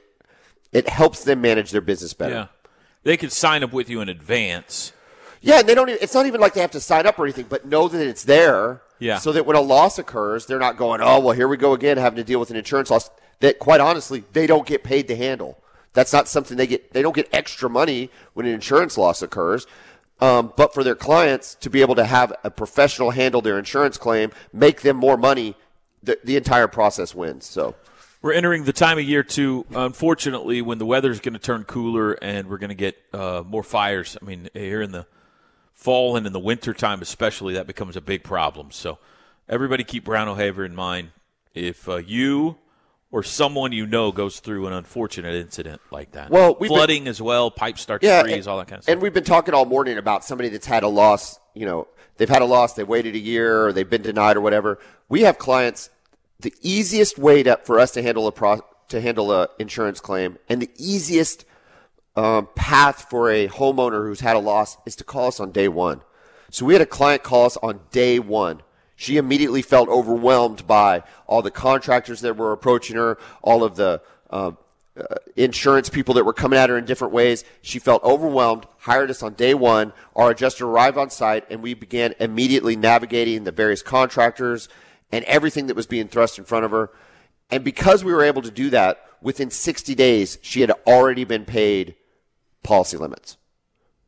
[0.72, 2.34] it helps them manage their business better.
[2.34, 2.46] Yeah,
[3.04, 4.92] they could sign up with you in advance.
[5.44, 5.90] Yeah, and they don't.
[5.90, 8.06] Even, it's not even like they have to sign up or anything, but know that
[8.06, 8.80] it's there.
[8.98, 9.18] Yeah.
[9.18, 11.98] So that when a loss occurs, they're not going, "Oh, well, here we go again,
[11.98, 15.16] having to deal with an insurance loss." That, quite honestly, they don't get paid to
[15.16, 15.58] handle.
[15.92, 16.92] That's not something they get.
[16.94, 19.66] They don't get extra money when an insurance loss occurs.
[20.20, 23.98] Um, but for their clients to be able to have a professional handle their insurance
[23.98, 25.56] claim, make them more money,
[26.02, 27.44] the, the entire process wins.
[27.44, 27.74] So.
[28.22, 29.66] We're entering the time of year too.
[29.74, 33.62] Unfortunately, when the weather's going to turn cooler and we're going to get uh, more
[33.62, 34.16] fires.
[34.22, 35.04] I mean, here in the
[35.74, 38.70] fall and in the winter time, especially, that becomes a big problem.
[38.70, 38.98] So,
[39.48, 41.10] everybody keep Brown O'Haver in mind.
[41.52, 42.56] If uh, you
[43.12, 47.06] or someone you know goes through an unfortunate incident like that, Well, we've been- flooding
[47.06, 48.92] as well, pipes start to freeze, and, all that kind of stuff.
[48.92, 51.38] And we've been talking all morning about somebody that's had a loss.
[51.54, 54.40] You know, they've had a loss, they waited a year, or they've been denied, or
[54.40, 54.80] whatever.
[55.08, 55.90] We have clients.
[56.40, 60.38] The easiest way to, for us to handle a pro, to handle a insurance claim,
[60.48, 61.44] and the easiest
[62.16, 65.68] um, path for a homeowner who's had a loss is to call us on day
[65.68, 66.02] one.
[66.50, 68.62] So we had a client call us on day one.
[68.96, 74.00] She immediately felt overwhelmed by all the contractors that were approaching her, all of the
[74.30, 74.56] um,
[74.96, 77.44] uh, insurance people that were coming at her in different ways.
[77.62, 79.92] She felt overwhelmed, hired us on day one.
[80.14, 84.68] Our adjuster arrived on site, and we began immediately navigating the various contractors
[85.10, 86.90] and everything that was being thrust in front of her.
[87.50, 91.44] And because we were able to do that, within 60 days, she had already been
[91.44, 91.96] paid
[92.64, 93.36] policy limits.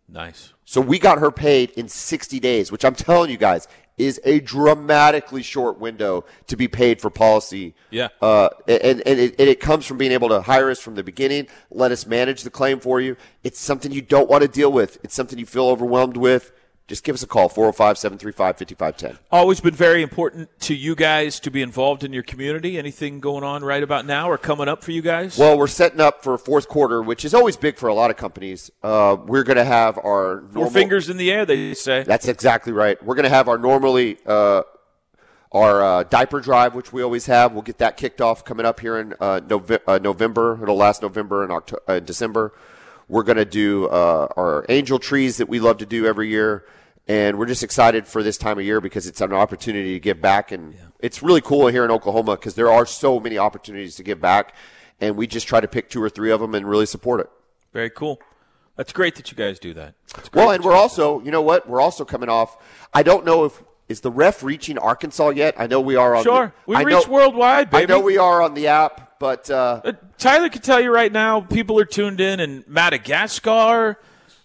[0.09, 0.53] Nice.
[0.65, 4.41] So we got her paid in 60 days, which I'm telling you guys is a
[4.41, 7.75] dramatically short window to be paid for policy.
[7.91, 8.09] Yeah.
[8.21, 11.03] Uh, and, and, it, and it comes from being able to hire us from the
[11.03, 13.17] beginning, let us manage the claim for you.
[13.43, 14.99] It's something you don't want to deal with.
[15.03, 16.53] It's something you feel overwhelmed with.
[16.89, 19.19] Just give us a call, 405 735 5510.
[19.33, 22.79] Always been very important to you guys to be involved in your community.
[22.79, 25.37] Anything going on right about now or coming up for you guys?
[25.37, 28.17] Well, we're setting up for fourth quarter, which is always big for a lot of
[28.17, 28.71] companies.
[28.85, 32.05] Uh, we're going to have our Four fingers in the air, they say.
[32.05, 33.03] That's exactly right.
[33.05, 34.63] We're going to have our normally uh,
[35.51, 37.53] our uh, diaper drive, which we always have.
[37.53, 40.63] We'll get that kicked off coming up here in uh, Nove- uh, November.
[40.63, 42.53] It'll last November and October, uh, December.
[43.09, 46.65] We're going to do uh, our angel trees that we love to do every year,
[47.07, 50.21] and we're just excited for this time of year because it's an opportunity to give
[50.21, 54.03] back, and it's really cool here in Oklahoma because there are so many opportunities to
[54.03, 54.55] give back,
[55.01, 57.31] and we just try to pick two or three of them and really support it.
[57.73, 58.21] Very cool.
[58.75, 59.95] That's great that you guys do that.
[60.35, 61.69] Well, and we're also, you know what?
[61.69, 62.59] We're also coming off.
[62.93, 65.55] I don't know if is the ref reaching Arkansas yet.
[65.57, 66.25] I know we are on.
[66.25, 66.47] Sure.
[66.47, 69.81] the, We I reach know, worldwide, I know we are on the app, but uh,
[69.85, 73.99] Uh, Tyler can tell you right now, people are tuned in in Madagascar,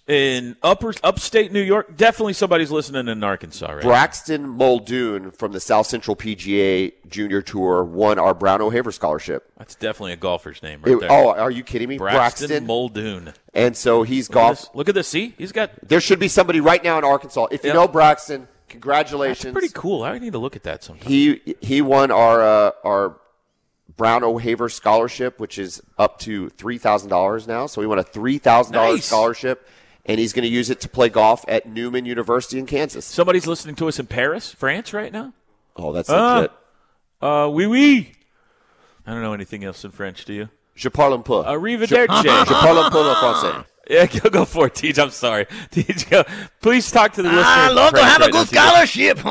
[0.08, 1.96] in upper upstate New York.
[1.96, 3.82] Definitely somebody's listening in Arkansas right.
[3.84, 9.50] Braxton Muldoon from the South Central PGA Junior Tour won our Brown O'Haver scholarship.
[9.58, 11.12] That's definitely a golfer's name right It- there.
[11.12, 11.98] oh, are you kidding me?
[11.98, 13.34] Braxton, Muldoon.
[13.54, 14.58] and so he's Look at, golf.
[14.60, 14.70] this.
[14.74, 15.08] Look at this.
[15.08, 15.72] See, he's got.
[15.88, 17.48] There should be somebody right now in Arkansas.
[17.52, 19.54] If you know Braxton, That's congratulations.
[19.54, 20.04] pretty cool.
[20.04, 21.08] I need to look at that sometime.
[21.08, 23.18] He he won our uh, our
[23.98, 27.66] Brown O'Haver scholarship, which is up to three thousand dollars now.
[27.68, 29.06] So he won a three thousand dollars Nice.
[29.06, 29.68] scholarship,
[30.06, 33.06] and he's going to use it to play golf at Newman University in Kansas.
[33.06, 35.34] Somebody's listening to us in Paris, France, right now.
[35.76, 36.36] Oh, that's Ah.
[36.36, 36.52] legit.
[37.22, 38.12] Uh, oui, oui.
[39.06, 40.26] I don't know anything else in French.
[40.26, 40.50] Do you?
[40.76, 41.44] Je parle un peu.
[41.44, 42.24] Arrivederci.
[42.48, 43.66] Je parle un peu le français.
[43.90, 45.00] Yeah, go, go for it, Teach.
[45.00, 45.48] I'm sorry.
[45.72, 46.24] Teach, go.
[46.62, 47.44] Please talk to the listener.
[47.46, 49.18] I love to have a right now, good scholarship.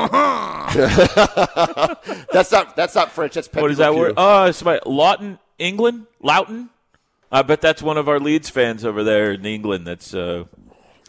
[2.31, 3.33] That's not that's not French.
[3.33, 4.13] That's What is that word?
[4.17, 4.79] Oh, Oh, somebody.
[4.85, 6.05] Lawton, England?
[6.21, 6.69] Loughton?
[7.31, 10.43] I bet that's one of our Leeds fans over there in England that's uh,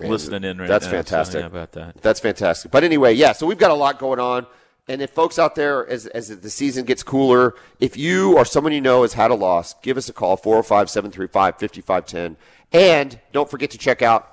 [0.00, 0.92] listening in right That's now.
[0.92, 1.40] That's fantastic.
[1.40, 2.00] yeah, about that.
[2.00, 2.70] That's fantastic.
[2.70, 4.46] But anyway, yeah, so we've got a lot going on.
[4.88, 8.73] And if folks out there, as, as the season gets cooler, if you or someone
[8.73, 12.37] you know has had a loss, give us a call, 405 735 5510.
[12.73, 14.29] And don't forget to check out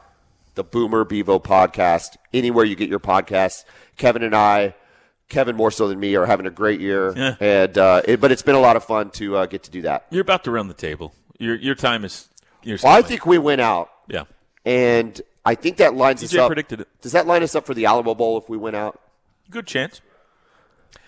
[0.55, 3.63] the Boomer Bevo podcast anywhere you get your podcasts.
[3.97, 4.73] Kevin and I,
[5.29, 7.13] Kevin more so than me, are having a great year.
[7.15, 7.35] Yeah.
[7.39, 9.83] And uh, it, But it's been a lot of fun to uh, get to do
[9.83, 10.07] that.
[10.09, 11.13] You're about to run the table.
[11.37, 12.27] Your your time is.
[12.63, 14.23] Your Well, I think we went out, Yeah.
[14.65, 16.47] and I think that lines us up.
[16.47, 16.87] predicted it.
[17.01, 18.99] Does that line us up for the Alamo Bowl if we went out?
[19.49, 20.01] Good chance.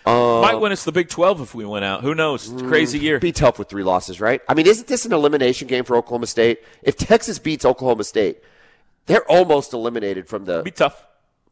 [0.06, 2.02] Uh, Might win us the Big 12 if we went out.
[2.02, 2.50] Who knows?
[2.50, 3.20] It's a crazy year.
[3.20, 4.42] be tough with three losses, right?
[4.50, 6.64] I mean, isn't this an elimination game for Oklahoma State?
[6.82, 8.40] If Texas beats Oklahoma State,
[9.06, 11.06] they're almost eliminated from the Be tough.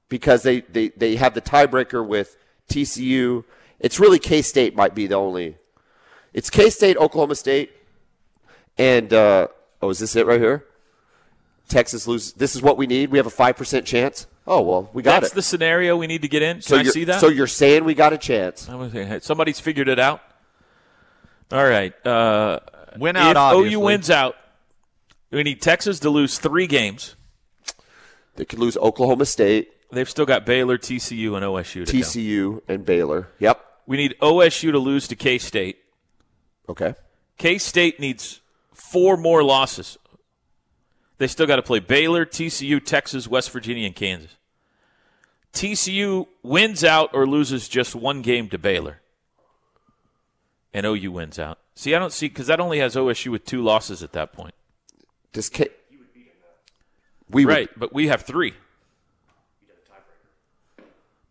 [0.08, 2.38] because they, they, they have the tiebreaker with
[2.70, 3.44] TCU.
[3.80, 5.58] It's really K State might be the only.
[6.34, 7.72] It's K State, Oklahoma State,
[8.78, 9.48] and uh,
[9.82, 10.66] oh, is this it right here?
[11.68, 12.34] Texas loses.
[12.34, 13.12] This is what we need.
[13.12, 14.26] We have a five percent chance.
[14.50, 15.36] Oh well, we got That's it.
[15.36, 16.56] the scenario we need to get in.
[16.58, 17.22] Can so I you're, see that?
[17.22, 18.62] So you're saying we got a chance?
[18.64, 20.22] Saying, Somebody's figured it out.
[21.52, 21.94] All right.
[22.06, 22.60] Uh,
[22.98, 23.76] Win out, if obviously.
[23.76, 24.36] OU wins out,
[25.32, 27.16] we need Texas to lose three games.
[28.36, 31.86] They could lose Oklahoma State, They've still got Baylor, TCU, and OSU.
[31.86, 31.98] To go.
[31.98, 33.30] TCU, and Baylor.
[33.40, 33.66] Yep.
[33.88, 35.78] We need OSU to lose to K State.
[36.68, 36.94] Okay.
[37.38, 39.98] K State needs four more losses.
[41.18, 44.38] They still got to play Baylor, TCU, Texas, West Virginia, and Kansas.
[45.54, 49.02] TCU wins out or loses just one game to Baylor.
[50.74, 51.58] And OU wins out.
[51.76, 54.54] See, I don't see because that only has OSU with two losses at that point.
[55.34, 55.70] Does K-
[57.30, 58.54] we would- Right, but we have three.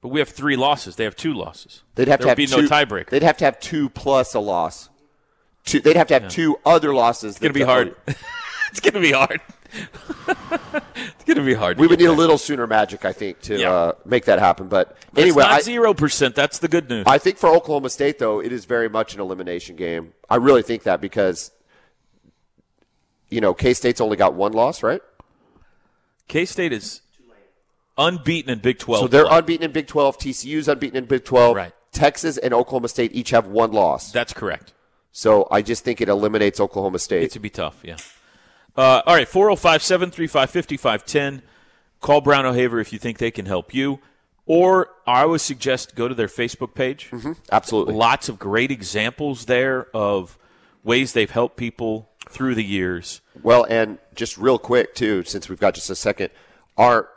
[0.01, 0.97] But we have three losses.
[0.97, 1.83] They have two losses.
[1.97, 3.11] They'd have there to have be two, no tiebreaker.
[3.11, 4.89] They'd have to have two plus a loss.
[5.65, 7.33] Two, they'd have to have two other losses.
[7.33, 7.95] It's gonna be hard.
[8.71, 9.41] it's gonna be hard.
[9.73, 11.77] It's gonna be hard.
[11.77, 13.73] to We would need a little sooner magic, I think, to Yeah.
[13.73, 14.69] uh, make that happen.
[14.69, 16.35] But But anyway, it's not zero percent.
[16.35, 17.05] That's the good news.
[17.07, 20.13] I think for Oklahoma State, though, it is very much an elimination game.
[20.29, 21.51] I really think that because,
[23.29, 25.03] you know, K State's only got one loss, right?
[26.29, 27.01] K State is
[27.97, 29.03] unbeaten in Big Twelve.
[29.03, 29.39] So they're play.
[29.39, 30.19] unbeaten in Big 12.
[30.19, 31.57] TCU's unbeaten in Big 12.
[31.57, 31.73] Right.
[31.91, 34.13] Texas and Oklahoma State each have one loss.
[34.13, 34.73] That's correct.
[35.11, 37.25] So I just think it eliminates Oklahoma State.
[37.25, 37.97] It would be tough, yeah.
[38.79, 41.43] Uh, all right, 405 735 5510.
[42.01, 43.99] Call Brown O'Haver if you think they can help you.
[44.47, 47.11] Or I would suggest go to their Facebook page.
[47.51, 47.95] Absolutely.
[47.95, 50.39] Lots of great examples there of
[50.85, 53.21] ways they've helped people through the years.
[53.43, 56.31] Well, and just real quick too, since we've got just a second,
[56.77, 57.09] our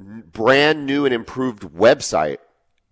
[0.00, 2.38] brand new and improved website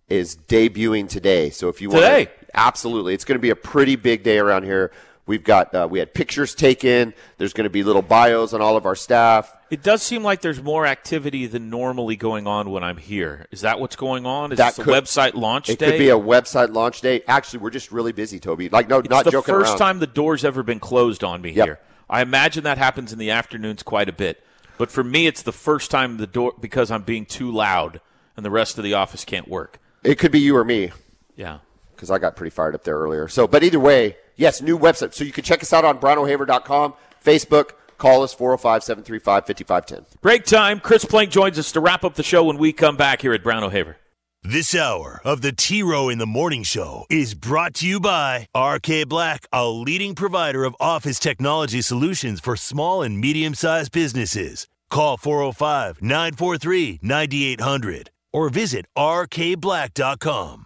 [0.07, 1.49] is debuting today.
[1.49, 2.31] So if you want Today?
[2.53, 4.91] absolutely, it's going to be a pretty big day around here.
[5.29, 7.13] We've got uh, we had pictures taken.
[7.37, 9.53] There's going to be little bios on all of our staff.
[9.69, 13.45] It does seem like there's more activity than normally going on when I'm here.
[13.51, 14.51] Is that what's going on?
[14.51, 15.91] Is That could- a website launch It day?
[15.91, 17.21] could be a website launch day.
[17.27, 18.69] Actually, we're just really busy, Toby.
[18.69, 21.65] Like no, It's not the first time the door's ever been closed on me Yep.
[21.67, 21.79] here.
[22.09, 24.43] I imagine that happens in the afternoons quite a bit.
[24.79, 28.01] But for me, it's the first time the door because I'm being too loud
[28.35, 29.77] and the rest of the office can't work.
[30.03, 30.91] It could be you or me.
[31.35, 31.59] Yeah.
[31.95, 33.27] because I got pretty fired up there earlier.
[33.27, 35.13] So, but either way, yes, new website.
[35.13, 37.71] So you can check us out on brownohaver.com, Facebook.
[37.99, 40.19] Call us 405 735 5510.
[40.21, 40.79] Break time.
[40.79, 43.43] Chris Plank joins us to wrap up the show when we come back here at
[43.43, 43.97] Brown O'Haver.
[44.41, 48.47] This hour of the T Row in the Morning Show is brought to you by
[48.57, 54.65] RK Black, a leading provider of office technology solutions for small and medium sized businesses.
[54.89, 60.65] Call 405 943 9800 or visit rkblack.com.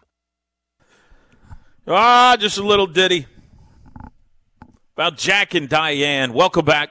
[1.88, 3.26] Ah, just a little ditty
[4.96, 6.34] about Jack and Diane.
[6.34, 6.89] Welcome back.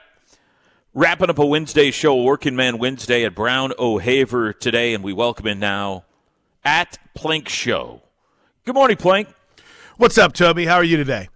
[0.93, 5.47] Wrapping up a Wednesday show, Working Man Wednesday at Brown O'Haver today, and we welcome
[5.47, 6.05] in now
[6.63, 8.03] at Plank Show.
[8.63, 9.27] Good morning, Plank.
[9.97, 10.65] What's up, Toby?
[10.65, 11.29] How are you today?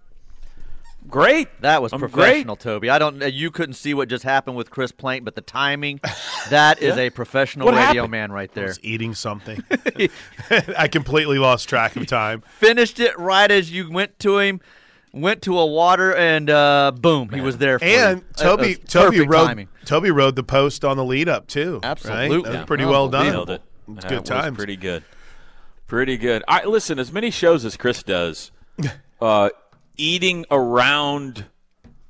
[1.07, 1.47] Great.
[1.61, 2.61] That was I'm professional, great.
[2.61, 2.89] Toby.
[2.91, 3.23] I don't.
[3.23, 6.01] uh, You couldn't see what just happened with Chris Plank, but the timing,
[6.51, 8.11] that is a professional What radio happened?
[8.11, 8.65] man right I there.
[8.67, 9.63] was eating something.
[10.77, 12.43] I completely lost track of time.
[12.59, 14.59] Finished it right as you went to him,
[15.13, 17.79] went to a water, and uh, boom, he was there.
[17.79, 18.25] For And you.
[18.35, 19.67] Toby, Toby rode, timing.
[19.85, 21.75] Toby wrote the post on the lead up too.
[21.83, 21.85] right?
[21.91, 22.51] Absolutely.
[22.51, 22.89] that was pretty Yeah.
[22.89, 23.27] well done.
[23.27, 23.61] Nailed it.
[23.95, 24.57] It's good was times.
[24.57, 25.03] pretty good.
[25.87, 26.43] Pretty good.
[26.47, 28.51] I listen as many shows as Chris does.
[29.19, 29.49] Uh,
[29.97, 31.45] eating around,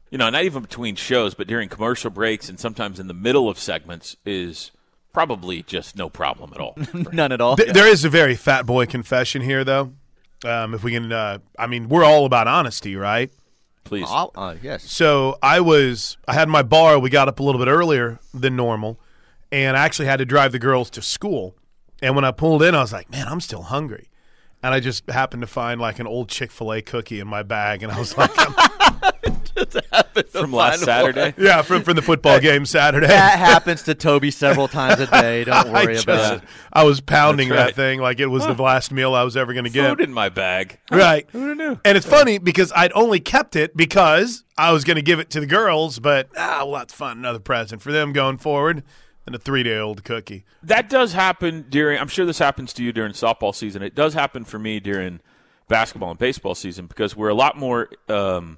[0.10, 3.48] you know, not even between shows, but during commercial breaks and sometimes in the middle
[3.48, 4.72] of segments is
[5.14, 6.76] probably just no problem at all.
[7.14, 7.56] None at all.
[7.56, 9.94] Th- There is a very fat boy confession here, though.
[10.46, 13.32] Um, if we can, uh, I mean, we're all about honesty, right?
[13.84, 14.06] Please.
[14.36, 14.84] Uh, yes.
[14.92, 17.00] So I was, I had my bar.
[17.00, 19.00] We got up a little bit earlier than normal,
[19.52, 21.56] and I actually had to drive the girls to school.
[22.02, 24.10] And when I pulled in, I was like, man, I'm still hungry.
[24.62, 27.44] And I just happened to find like an old Chick fil A cookie in my
[27.44, 27.82] bag.
[27.82, 28.32] And I was like,
[30.32, 31.34] From last Saturday.
[31.38, 33.08] yeah, from, from the football game Saturday.
[33.08, 35.44] That happens to Toby several times a day.
[35.46, 36.44] Don't I worry just, about it.
[36.72, 37.58] I was pounding right.
[37.58, 39.90] that thing like it was the last meal I was ever going to get.
[39.90, 40.80] Food in my bag.
[40.92, 41.28] Right.
[41.32, 41.80] Who knew?
[41.84, 45.30] And it's funny because I'd only kept it because I was going to give it
[45.32, 47.18] to the girls, but ah, well, that's fun.
[47.18, 48.84] Another present for them going forward.
[49.26, 50.46] And a three day old cookie.
[50.64, 52.00] That does happen during.
[52.00, 53.82] I'm sure this happens to you during softball season.
[53.82, 55.20] It does happen for me during
[55.68, 58.58] basketball and baseball season because we're a lot more um,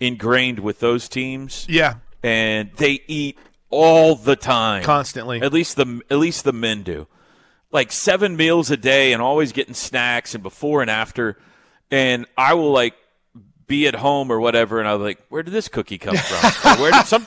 [0.00, 1.66] ingrained with those teams.
[1.68, 1.96] Yeah.
[2.22, 3.38] and they eat
[3.70, 5.40] all the time, Constantly.
[5.42, 7.06] At least the at least the men do,
[7.70, 11.38] like seven meals a day, and always getting snacks and before and after.
[11.90, 12.94] And I will like
[13.68, 16.78] be at home or whatever, and I'm like, where did this cookie come from?
[16.80, 17.24] Where did some?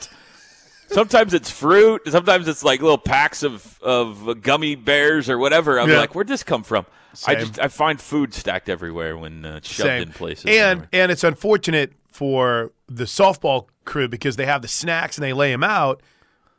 [0.88, 2.02] Sometimes it's fruit.
[2.10, 5.80] Sometimes it's like little packs of, of gummy bears or whatever.
[5.80, 5.98] I'm Yeah.
[5.98, 6.84] like, where'd this come from?
[7.26, 10.02] I just I find food stacked everywhere when uh, it's shoved Same.
[10.02, 10.44] in places.
[10.46, 15.32] And and it's unfortunate for the softball crew because they have the snacks and they
[15.32, 16.00] lay them out,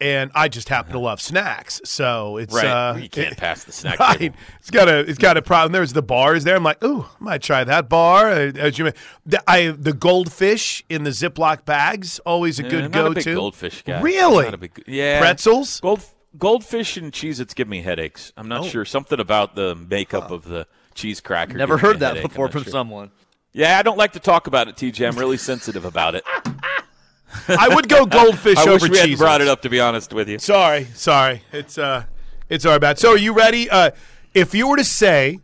[0.01, 3.71] and I just happen to love snacks, so it's right, uh, you can't pass the
[3.71, 4.35] snack Right, table.
[4.59, 5.71] it's got a it's got a problem.
[5.71, 6.57] There's the bars there.
[6.57, 8.29] I'm like, ooh, I might try that bar.
[8.29, 8.91] Uh, As you,
[9.25, 13.11] the, I the goldfish in the Ziploc bags, always a Yeah, good not go a
[13.13, 13.35] big to.
[13.35, 14.01] goldfish guy.
[14.01, 14.43] Really?
[14.45, 15.19] Not a big, yeah.
[15.21, 15.79] Pretzels.
[15.79, 16.01] Gold,
[16.37, 17.39] goldfish and cheese.
[17.39, 18.33] It's give me headaches.
[18.35, 18.57] I'm Oh.
[18.57, 18.83] not sure.
[18.83, 21.57] Something about the makeup of the cheese cracker.
[21.57, 22.25] Never heard that headache.
[22.25, 22.71] I'm before from sure.
[22.71, 23.11] someone.
[23.55, 25.07] Yeah, I don't like to talk about it, TJ.
[25.07, 26.25] I'm really sensitive about it.
[27.47, 29.21] I would go goldfish I over wish we hadn't Cheez-Its.
[29.21, 30.39] brought it up, to be honest with you.
[30.39, 31.41] Sorry, sorry.
[31.53, 32.03] It's uh,
[32.49, 32.99] it's our bad.
[32.99, 33.69] So, are you ready?
[33.69, 33.91] Uh,
[34.33, 35.39] if you were to say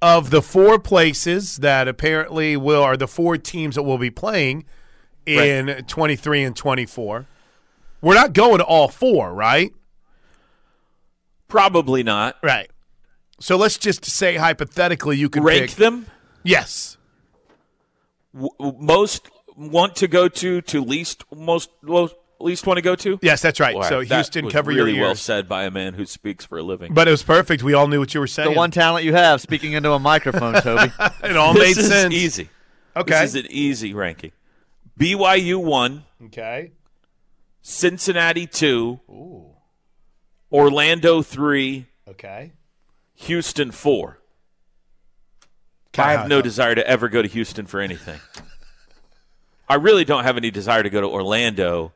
[0.00, 4.64] of the four places that apparently will are the four teams that will be playing
[5.26, 7.26] in 23 and 24,
[8.00, 9.72] we're not going to all four, right?
[11.48, 12.36] Probably not.
[12.44, 12.70] Right.
[13.40, 15.76] So let's just say hypothetically you could Rank pick.
[15.78, 16.06] them.
[16.44, 16.95] Yes.
[18.36, 22.94] W- w- most want to go to to least most lo- least want to go
[22.94, 23.18] to.
[23.22, 23.74] Yes, that's right.
[23.74, 26.44] Wow, so that Houston, was cover really your well said by a man who speaks
[26.44, 26.92] for a living.
[26.92, 27.62] But it was perfect.
[27.62, 28.50] We all knew what you were saying.
[28.50, 30.92] The one talent you have, speaking into a microphone, Toby.
[31.24, 32.14] it all this made is sense.
[32.14, 32.50] easy.
[32.94, 33.20] Okay.
[33.20, 34.32] This is an easy ranking.
[35.00, 36.72] BYU one, Okay.
[37.62, 39.46] Cincinnati two, Ooh.
[40.52, 42.52] Orlando three, Okay.
[43.14, 44.18] Houston four.
[45.98, 48.20] I have no desire to ever go to Houston for anything.
[49.68, 51.92] I really don't have any desire to go to Orlando,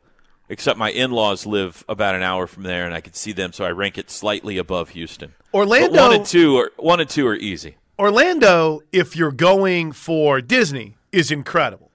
[0.48, 3.64] except my in-laws live about an hour from there, and I can see them, so
[3.64, 5.34] I rank it slightly above Houston.
[5.53, 6.03] But Orlando.
[6.03, 7.76] one and two are one and two are easy.
[7.98, 11.90] Orlando, if you're going for Disney, is incredible,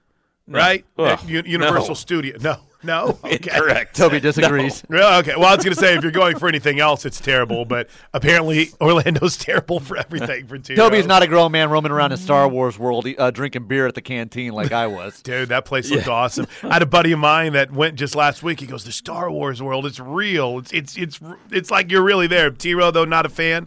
[0.46, 0.84] right?
[0.98, 1.94] Ugh, At U- Universal no.
[1.94, 2.36] Studio.
[2.40, 3.18] No, no.
[3.26, 3.34] Okay.
[3.34, 3.96] Incorrect.
[3.96, 4.84] Toby disagrees.
[4.90, 5.34] Yeah, okay.
[5.36, 7.64] Well, I was going to say if you're going for anything else, it's terrible.
[7.64, 10.46] But apparently, Orlando's terrible for everything.
[10.46, 10.76] For two.
[10.76, 13.94] Toby's not a grown man roaming around in Star Wars world uh, drinking beer at
[13.94, 15.20] the canteen like I was.
[15.22, 16.46] Dude, that place looked awesome.
[16.62, 18.60] I had a buddy of mine that went just last week.
[18.60, 20.58] He goes, "The Star Wars world, it's real.
[20.58, 21.20] It's it's it's
[21.50, 23.66] it's like you're really there." T-Row, though not a fan,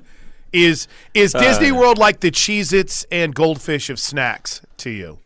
[0.54, 5.20] is is Disney World like the Cheez-Its and Goldfish of snacks to you?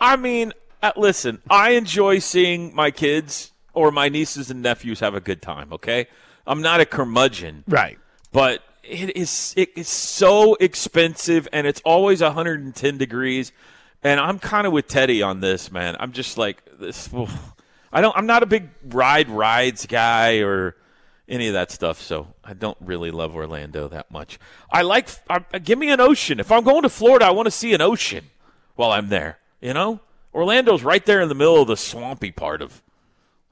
[0.00, 0.52] I mean,
[0.88, 5.42] uh, listen, I enjoy seeing my kids or my nieces and nephews have a good
[5.42, 5.72] time.
[5.72, 6.06] Okay,
[6.46, 7.98] I'm not a curmudgeon, Right.
[8.32, 13.52] but it is it is so expensive, and it's always 110 degrees.
[14.02, 15.96] And I'm kind of with Teddy on this, man.
[15.98, 17.08] I'm just like this.
[17.92, 18.16] I don't.
[18.16, 20.76] I'm not a big ride rides guy or
[21.28, 24.38] any of that stuff, so I don't really love Orlando that much.
[24.70, 25.08] I like.
[25.28, 26.38] I, give me an ocean.
[26.38, 28.26] If I'm going to Florida, I want to see an ocean
[28.76, 29.38] while I'm there.
[29.60, 30.00] You know,
[30.36, 32.82] Orlando's right there in the middle of the swampy part of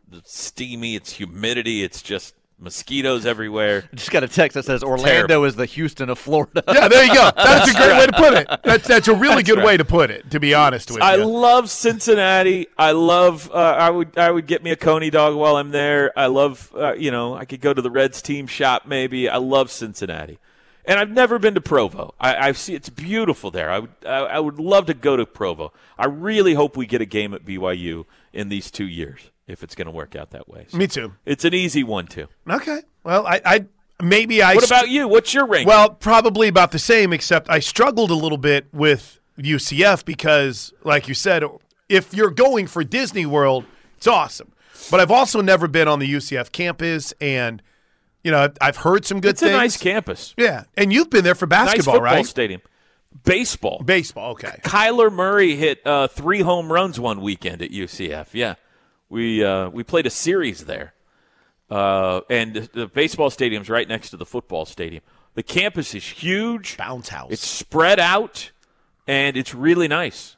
[0.07, 0.95] the steamy.
[0.95, 1.83] It's humidity.
[1.83, 3.89] It's just mosquitoes everywhere.
[3.95, 5.45] Just got a text that says Orlando Terrible.
[5.45, 6.63] is the Houston of Florida.
[6.69, 7.31] Yeah, there you go.
[7.37, 8.49] That's a great way to put it.
[8.65, 9.67] That's that's a really good right.
[9.67, 10.31] way to put it.
[10.31, 11.23] To be honest with I you.
[11.23, 12.69] I love Cincinnati.
[12.79, 13.51] I love.
[13.51, 14.19] Uh, I would.
[14.19, 16.17] I would get me a coney dog while I'm there.
[16.19, 16.71] I love.
[16.75, 19.29] Uh, you know, I could go to the Reds team shop maybe.
[19.29, 20.39] I love Cincinnati,
[20.85, 22.15] and I've never been to Provo.
[22.21, 23.71] I, I see it's beautiful there.
[23.71, 23.91] I would.
[24.07, 25.73] I, I would love to go to Provo.
[25.99, 29.75] I really hope we get a game at BYU in these two years if it's
[29.75, 30.67] going to work out that way.
[30.69, 31.15] So Me too.
[31.27, 32.29] It's an easy one too.
[32.49, 32.81] Okay.
[33.03, 33.67] Well, I, I
[34.03, 34.55] maybe I.
[34.55, 35.09] What about you?
[35.09, 35.69] What's your rank?
[35.69, 41.09] Well, probably about the same, except I struggled a little bit with UCF because, like
[41.09, 41.45] you said,
[41.89, 43.65] if you're going for Disney World,
[43.97, 44.53] it's awesome.
[44.91, 47.63] But I've also never been on the UCF campus, and
[48.25, 49.51] you know I've heard some good it's things.
[49.51, 50.35] It's a nice campus.
[50.37, 52.27] yeah, and you've been there for Nice basketball, football right?
[52.27, 52.61] stadium.
[53.23, 53.81] Baseball.
[53.85, 54.59] Baseball, okay.
[54.65, 58.29] Kyler Murray hit uh, three home runs one weekend at UCF.
[58.33, 58.55] Yeah,
[59.09, 60.95] we uh, we played a series there,
[61.71, 65.03] uh, and the, the baseball stadium's right next to the football stadium.
[65.35, 66.77] The campus is huge.
[66.77, 67.31] Bounce house.
[67.31, 68.51] It's spread out,
[69.07, 70.37] and it's really nice.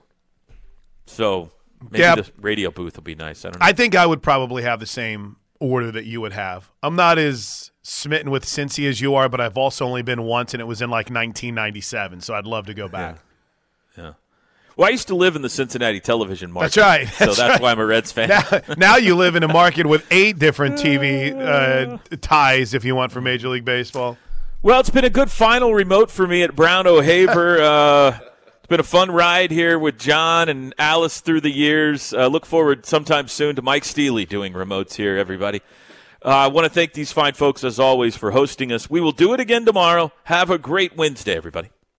[1.07, 1.53] So
[1.91, 2.17] maybe Yeah.
[2.17, 3.45] the radio booth will be nice.
[3.45, 3.67] I don't know.
[3.67, 6.71] I think I would probably have the same order that you would have.
[6.83, 10.55] I'm not as smitten with Cincy as you are, but I've also only been once,
[10.55, 12.21] and it was in like 1997.
[12.21, 13.19] So I'd love to go back.
[13.97, 14.13] Yeah.
[14.77, 16.75] Well, I used to live in the Cincinnati television market.
[16.75, 17.09] That's right.
[17.09, 17.61] so That's that's right.
[17.63, 18.29] why I'm a Reds fan.
[18.29, 18.43] now,
[18.77, 23.11] now you live in a market with eight different TV uh, ties, if you want,
[23.11, 24.19] for Major League Baseball.
[24.63, 27.63] Well, it's been a good final remote for me at Brown O'Haver.
[27.63, 28.19] uh,
[28.67, 32.13] it's been a fun ride here with John and Alice through the years.
[32.13, 35.61] Uh, look forward sometime soon to Mike Steely doing remotes here, everybody.
[36.25, 38.91] Uh, I want to thank these fine folks, as always, for hosting us.
[38.91, 40.11] We will do it again tomorrow.
[40.25, 41.71] Have a great Wednesday, everybody.